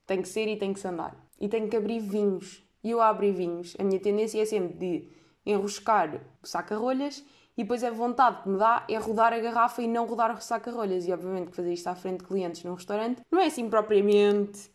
tem 0.07 0.23
que 0.23 0.29
ser 0.29 0.49
e 0.49 0.57
tem 0.57 0.73
que 0.73 0.81
se 0.81 0.89
andar. 0.89 1.15
E 1.41 1.49
tenho 1.49 1.69
que 1.69 1.77
abrir 1.77 2.01
vinhos. 2.01 2.65
E 2.83 2.91
eu 2.91 3.03
abro 3.03 3.31
vinhos. 3.33 3.77
A 3.79 3.85
minha 3.85 4.01
tendência 4.01 4.41
é 4.41 4.45
sempre 4.45 4.75
de 4.75 5.09
enroscar 5.45 6.21
o 6.43 6.47
saca-rolhas 6.47 7.25
e 7.57 7.63
depois 7.63 7.83
a 7.83 7.91
vontade 7.91 8.43
que 8.43 8.49
me 8.49 8.59
dá 8.59 8.85
é 8.89 8.97
rodar 8.97 9.33
a 9.33 9.39
garrafa 9.39 9.83
e 9.83 9.89
não 9.89 10.07
rodar 10.07 10.35
o 10.35 10.41
saca-rolhas. 10.41 11.07
E 11.07 11.13
obviamente 11.13 11.51
que 11.51 11.57
fazer 11.57 11.73
isto 11.73 11.87
à 11.89 11.95
frente 11.95 12.19
de 12.21 12.25
clientes 12.25 12.63
num 12.65 12.75
restaurante 12.75 13.23
não 13.31 13.41
é 13.41 13.47
assim 13.47 13.69
propriamente 13.69 14.71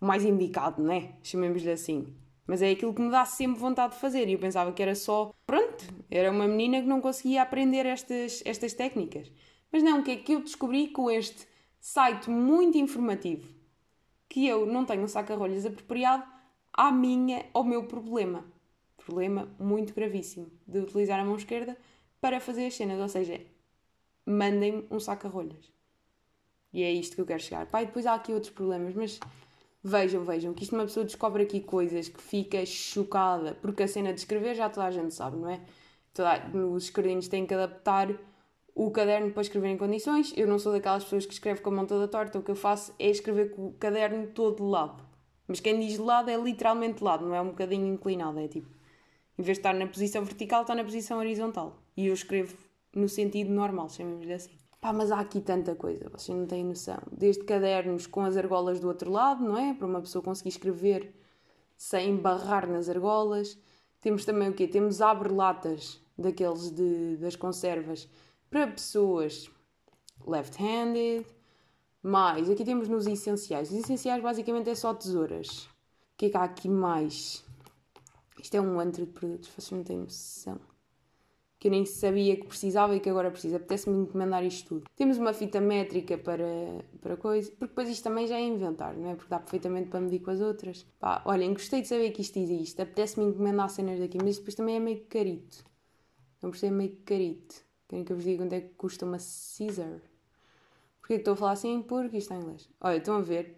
o 0.00 0.06
mais 0.06 0.24
indicado, 0.24 0.82
não 0.82 0.92
é? 0.92 1.12
Chamemos-lhe 1.22 1.70
assim. 1.70 2.14
Mas 2.46 2.62
é 2.62 2.70
aquilo 2.70 2.94
que 2.94 3.02
me 3.02 3.10
dá 3.10 3.24
sempre 3.24 3.60
vontade 3.60 3.94
de 3.94 4.00
fazer. 4.00 4.28
E 4.28 4.32
eu 4.32 4.38
pensava 4.38 4.72
que 4.72 4.82
era 4.82 4.94
só, 4.94 5.32
pronto, 5.46 5.67
era 6.10 6.30
uma 6.30 6.46
menina 6.46 6.80
que 6.80 6.86
não 6.86 7.00
conseguia 7.00 7.42
aprender 7.42 7.86
estas, 7.86 8.42
estas 8.44 8.72
técnicas. 8.72 9.30
Mas 9.70 9.82
não, 9.82 10.00
o 10.00 10.02
que 10.02 10.10
é 10.10 10.16
que 10.16 10.32
eu 10.32 10.40
descobri 10.40 10.88
com 10.88 11.10
este 11.10 11.46
site 11.80 12.30
muito 12.30 12.78
informativo? 12.78 13.48
Que 14.28 14.46
eu 14.46 14.66
não 14.66 14.84
tenho 14.84 15.02
um 15.02 15.08
saca-rolhas 15.08 15.66
apropriado 15.66 16.24
à 16.72 16.90
minha, 16.90 17.44
ao 17.52 17.64
meu 17.64 17.84
problema. 17.84 18.44
Problema 18.96 19.48
muito 19.58 19.94
gravíssimo 19.94 20.50
de 20.66 20.78
utilizar 20.78 21.20
a 21.20 21.24
mão 21.24 21.36
esquerda 21.36 21.76
para 22.20 22.40
fazer 22.40 22.66
as 22.66 22.74
cenas. 22.74 23.00
Ou 23.00 23.08
seja, 23.08 23.40
mandem-me 24.24 24.86
um 24.90 24.98
saca-rolhas. 24.98 25.72
E 26.72 26.82
é 26.82 26.92
isto 26.92 27.14
que 27.14 27.20
eu 27.20 27.26
quero 27.26 27.42
chegar. 27.42 27.66
Pai, 27.66 27.86
depois 27.86 28.06
há 28.06 28.14
aqui 28.14 28.32
outros 28.32 28.52
problemas, 28.52 28.94
mas 28.94 29.18
Vejam, 29.82 30.24
vejam, 30.24 30.52
que 30.52 30.64
isto 30.64 30.74
uma 30.74 30.84
pessoa 30.84 31.06
descobre 31.06 31.44
aqui 31.44 31.60
coisas 31.60 32.08
que 32.08 32.20
fica 32.20 32.66
chocada, 32.66 33.54
porque 33.62 33.84
a 33.84 33.88
cena 33.88 34.12
de 34.12 34.18
escrever 34.18 34.56
já 34.56 34.68
toda 34.68 34.86
a 34.86 34.90
gente 34.90 35.14
sabe, 35.14 35.36
não 35.36 35.48
é? 35.48 35.60
Toda, 36.18 36.50
os 36.66 36.82
escrevinhos 36.82 37.28
têm 37.28 37.46
que 37.46 37.54
adaptar 37.54 38.12
o 38.74 38.90
caderno 38.90 39.30
para 39.30 39.42
escrever 39.42 39.68
em 39.68 39.78
condições. 39.78 40.32
Eu 40.36 40.48
não 40.48 40.58
sou 40.58 40.72
daquelas 40.72 41.04
pessoas 41.04 41.24
que 41.24 41.32
escreve 41.32 41.60
com 41.60 41.70
a 41.70 41.72
mão 41.72 41.86
toda 41.86 42.08
torta, 42.08 42.40
o 42.40 42.42
que 42.42 42.50
eu 42.50 42.56
faço 42.56 42.92
é 42.98 43.08
escrever 43.08 43.52
com 43.52 43.68
o 43.68 43.72
caderno 43.74 44.26
todo 44.26 44.56
de 44.56 44.62
lado. 44.64 45.00
Mas 45.46 45.60
quem 45.60 45.78
diz 45.78 45.92
de 45.92 46.00
lado 46.00 46.28
é 46.28 46.36
literalmente 46.36 46.98
de 46.98 47.04
lado, 47.04 47.24
não 47.24 47.36
é 47.36 47.40
um 47.40 47.50
bocadinho 47.50 47.86
inclinado, 47.86 48.36
é 48.40 48.48
tipo, 48.48 48.66
em 49.38 49.42
vez 49.44 49.58
de 49.58 49.60
estar 49.60 49.72
na 49.72 49.86
posição 49.86 50.24
vertical, 50.24 50.62
está 50.62 50.74
na 50.74 50.82
posição 50.82 51.18
horizontal. 51.18 51.80
E 51.96 52.08
eu 52.08 52.14
escrevo 52.14 52.58
no 52.92 53.08
sentido 53.08 53.52
normal, 53.52 53.88
chamemos-lhe 53.88 54.32
assim. 54.32 54.58
Pá, 54.80 54.92
mas 54.92 55.12
há 55.12 55.20
aqui 55.20 55.40
tanta 55.40 55.76
coisa, 55.76 56.10
vocês 56.10 56.36
não 56.36 56.48
têm 56.48 56.64
noção. 56.64 56.98
Desde 57.12 57.44
cadernos 57.44 58.08
com 58.08 58.22
as 58.22 58.36
argolas 58.36 58.80
do 58.80 58.88
outro 58.88 59.08
lado, 59.08 59.44
não 59.44 59.56
é? 59.56 59.72
Para 59.72 59.86
uma 59.86 60.00
pessoa 60.00 60.20
conseguir 60.20 60.48
escrever 60.48 61.14
sem 61.76 62.16
barrar 62.16 62.68
nas 62.68 62.88
argolas. 62.88 63.56
Temos 64.00 64.24
também 64.24 64.48
o 64.48 64.52
quê? 64.52 64.66
Temos 64.66 65.00
abre-latas 65.00 66.07
daqueles 66.18 66.70
de, 66.70 67.16
das 67.16 67.36
conservas 67.36 68.08
para 68.50 68.66
pessoas 68.66 69.50
left-handed. 70.26 71.26
Mais, 72.02 72.50
aqui 72.50 72.64
temos 72.64 72.88
nos 72.88 73.06
essenciais. 73.06 73.70
Os 73.70 73.78
essenciais 73.78 74.22
basicamente 74.22 74.70
é 74.70 74.74
só 74.74 74.94
tesouras. 74.94 75.64
O 75.64 76.18
que 76.18 76.26
é 76.26 76.30
que 76.30 76.36
há 76.36 76.44
aqui 76.44 76.68
mais? 76.68 77.44
Isto 78.40 78.56
é 78.56 78.60
um 78.60 78.78
antro 78.78 79.04
de 79.06 79.12
produtos, 79.12 79.48
vocês 79.48 79.70
não 79.70 79.96
noção 79.96 80.60
que 81.58 81.66
eu 81.66 81.72
nem 81.72 81.84
sabia 81.84 82.36
que 82.36 82.46
precisava 82.46 82.94
e 82.94 83.00
que 83.00 83.10
agora 83.10 83.30
precisa. 83.30 83.56
Apetece-me 83.56 83.98
encomendar 83.98 84.44
isto 84.44 84.68
tudo. 84.68 84.84
Temos 84.94 85.18
uma 85.18 85.32
fita 85.32 85.60
métrica 85.60 86.16
para, 86.16 86.46
para 87.00 87.16
coisa, 87.16 87.50
porque 87.50 87.66
depois 87.66 87.88
isto 87.88 88.04
também 88.04 88.26
já 88.26 88.36
é 88.36 88.42
inventar, 88.42 88.96
não 88.96 89.10
é? 89.10 89.14
Porque 89.16 89.30
dá 89.30 89.40
perfeitamente 89.40 89.88
para 89.88 90.00
medir 90.00 90.20
com 90.20 90.30
as 90.30 90.40
outras. 90.40 90.86
Pá, 91.00 91.20
olhem, 91.24 91.52
gostei 91.52 91.82
de 91.82 91.88
saber 91.88 92.10
que 92.12 92.22
isto 92.22 92.38
existe. 92.38 92.80
Apetece-me 92.80 93.26
encomendar 93.26 93.68
cenas 93.70 93.98
daqui, 93.98 94.18
mas 94.18 94.30
isto 94.30 94.40
depois 94.40 94.54
também 94.54 94.76
é 94.76 94.80
meio 94.80 95.04
carito. 95.06 95.64
Não 96.42 96.50
percebo, 96.50 96.74
é 96.74 96.78
meio 96.78 96.96
carito. 97.04 97.56
Querem 97.88 98.04
que 98.04 98.12
eu 98.12 98.16
vos 98.16 98.24
diga 98.24 98.42
quanto 98.42 98.52
é 98.52 98.60
que 98.60 98.74
custa 98.74 99.04
uma 99.04 99.18
Caesar? 99.18 100.00
Porquê 101.00 101.14
que 101.14 101.20
estou 101.20 101.34
a 101.34 101.36
falar 101.36 101.52
assim? 101.52 101.82
Porque 101.82 102.18
isto 102.18 102.32
está 102.32 102.36
em 102.36 102.40
inglês. 102.40 102.68
Olha, 102.80 102.96
estão 102.98 103.16
a 103.16 103.20
ver? 103.20 103.56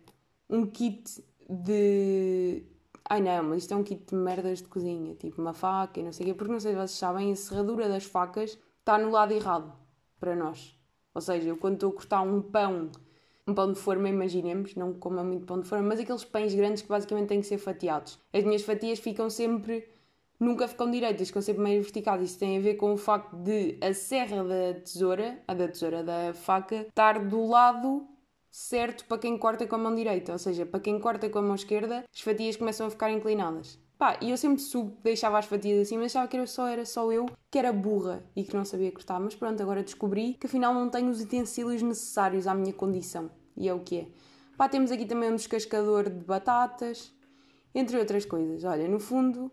Um 0.48 0.66
kit 0.66 1.24
de 1.48 2.64
Ai 3.12 3.20
não, 3.20 3.42
mas 3.42 3.64
isto 3.64 3.74
é 3.74 3.76
um 3.76 3.82
kit 3.82 4.04
de 4.06 4.14
merdas 4.14 4.58
de 4.58 4.68
cozinha, 4.68 5.16
tipo 5.16 5.42
uma 5.42 5.52
faca 5.52 5.98
e 5.98 6.02
não 6.04 6.12
sei 6.12 6.26
o 6.26 6.28
quê, 6.28 6.34
porque 6.34 6.52
não 6.52 6.60
sei 6.60 6.70
se 6.70 6.76
vocês 6.76 6.92
sabem, 6.92 7.32
a 7.32 7.34
serradura 7.34 7.88
das 7.88 8.04
facas 8.04 8.56
está 8.78 8.96
no 8.98 9.10
lado 9.10 9.32
errado 9.32 9.72
para 10.20 10.36
nós. 10.36 10.78
Ou 11.12 11.20
seja, 11.20 11.48
eu 11.48 11.56
quando 11.56 11.74
estou 11.74 11.90
a 11.90 11.92
cortar 11.92 12.22
um 12.22 12.40
pão, 12.40 12.88
um 13.48 13.52
pão 13.52 13.72
de 13.72 13.80
forma, 13.80 14.08
imaginemos, 14.08 14.76
não 14.76 14.92
coma 14.92 15.24
muito 15.24 15.44
pão 15.44 15.60
de 15.60 15.66
forma, 15.66 15.88
mas 15.88 15.98
aqueles 15.98 16.24
pães 16.24 16.54
grandes 16.54 16.82
que 16.82 16.88
basicamente 16.88 17.26
têm 17.26 17.40
que 17.40 17.48
ser 17.48 17.58
fatiados. 17.58 18.16
As 18.32 18.44
minhas 18.44 18.62
fatias 18.62 19.00
ficam 19.00 19.28
sempre, 19.28 19.88
nunca 20.40 20.66
ficam 20.66 20.90
direitas, 20.90 21.28
ficam 21.28 21.42
sempre 21.42 21.62
meio 21.62 21.82
verticais. 21.82 22.22
Isso 22.22 22.38
tem 22.38 22.56
a 22.56 22.60
ver 22.60 22.74
com 22.74 22.92
o 22.92 22.96
facto 22.96 23.36
de 23.36 23.78
a 23.80 23.92
serra 23.92 24.42
da 24.42 24.80
tesoura, 24.80 25.38
a 25.46 25.54
da 25.54 25.68
tesoura 25.68 26.02
da 26.02 26.32
faca, 26.32 26.86
estar 26.88 27.24
do 27.24 27.46
lado 27.46 28.08
certo 28.50 29.04
para 29.04 29.18
quem 29.18 29.38
corta 29.38 29.66
com 29.66 29.76
a 29.76 29.78
mão 29.78 29.94
direita, 29.94 30.32
ou 30.32 30.38
seja, 30.38 30.66
para 30.66 30.80
quem 30.80 30.98
corta 30.98 31.28
com 31.28 31.38
a 31.38 31.42
mão 31.42 31.54
esquerda, 31.54 32.04
as 32.12 32.20
fatias 32.20 32.56
começam 32.56 32.86
a 32.86 32.90
ficar 32.90 33.10
inclinadas. 33.10 33.78
Pá, 33.96 34.16
e 34.20 34.30
eu 34.30 34.36
sempre 34.38 34.62
que 34.64 35.02
deixava 35.02 35.38
as 35.38 35.44
fatias 35.44 35.86
assim, 35.86 35.98
mas 35.98 36.06
achava 36.06 36.26
que 36.26 36.34
era 36.34 36.46
só, 36.46 36.66
era 36.66 36.86
só 36.86 37.12
eu 37.12 37.26
que 37.50 37.58
era 37.58 37.70
burra 37.70 38.24
e 38.34 38.42
que 38.42 38.56
não 38.56 38.64
sabia 38.64 38.90
cortar. 38.90 39.20
Mas 39.20 39.34
pronto, 39.34 39.62
agora 39.62 39.82
descobri 39.82 40.38
que 40.40 40.46
afinal 40.46 40.72
não 40.72 40.88
tenho 40.88 41.10
os 41.10 41.20
utensílios 41.20 41.82
necessários 41.82 42.46
à 42.46 42.54
minha 42.54 42.72
condição. 42.72 43.30
E 43.54 43.68
é 43.68 43.74
o 43.74 43.80
que 43.80 43.98
é. 43.98 44.08
Pá, 44.56 44.70
temos 44.70 44.90
aqui 44.90 45.04
também 45.04 45.30
um 45.30 45.36
descascador 45.36 46.08
de 46.08 46.24
batatas, 46.24 47.12
entre 47.74 47.98
outras 47.98 48.24
coisas. 48.24 48.64
Olha, 48.64 48.88
no 48.88 48.98
fundo, 48.98 49.52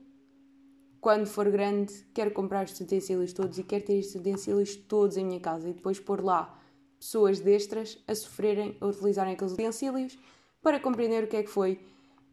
quando 1.08 1.26
for 1.26 1.50
grande, 1.50 1.94
quero 2.14 2.32
comprar 2.32 2.66
estes 2.66 2.82
utensílios 2.82 3.32
todos 3.32 3.58
e 3.58 3.64
quero 3.64 3.86
ter 3.86 3.94
estes 3.94 4.16
utensílios 4.16 4.76
todos 4.76 5.16
em 5.16 5.24
minha 5.24 5.40
casa 5.40 5.70
e 5.70 5.72
depois 5.72 6.02
pôr 6.02 6.22
lá 6.22 6.60
pessoas 7.00 7.40
destras 7.40 7.98
a 8.06 8.14
sofrerem 8.14 8.76
a 8.82 8.88
utilizarem 8.88 9.32
aqueles 9.32 9.54
utensílios 9.54 10.20
para 10.62 10.82
compreender 10.82 11.24
o 11.24 11.28
que 11.28 11.38
é 11.38 11.44
que 11.44 11.50
foi 11.50 11.80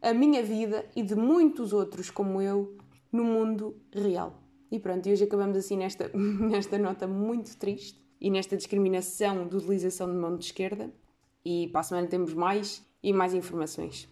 a 0.03 0.13
minha 0.13 0.43
vida 0.43 0.85
e 0.97 1.05
de 1.05 1.15
muitos 1.15 1.73
outros 1.73 2.11
como 2.11 2.43
eu 2.43 2.77
no 3.13 3.23
mundo 3.23 3.77
real. 3.93 4.43
E 4.73 4.81
pronto, 4.81 5.09
e 5.09 5.13
hoje 5.13 5.23
acabamos 5.23 5.57
assim 5.57 5.77
nesta, 5.77 6.11
nesta 6.13 6.77
nota 6.77 7.07
muito 7.07 7.57
triste 7.57 8.05
e 8.21 8.29
nesta 8.29 8.57
discriminação 8.57 9.47
de 9.47 9.55
utilização 9.55 10.11
de 10.11 10.17
mão 10.17 10.37
de 10.37 10.47
esquerda. 10.47 10.91
E 11.45 11.69
para 11.69 11.83
a 11.83 11.85
semana 11.85 12.09
temos 12.09 12.35
mais 12.35 12.85
e 13.01 13.13
mais 13.13 13.35
informações. 13.35 14.09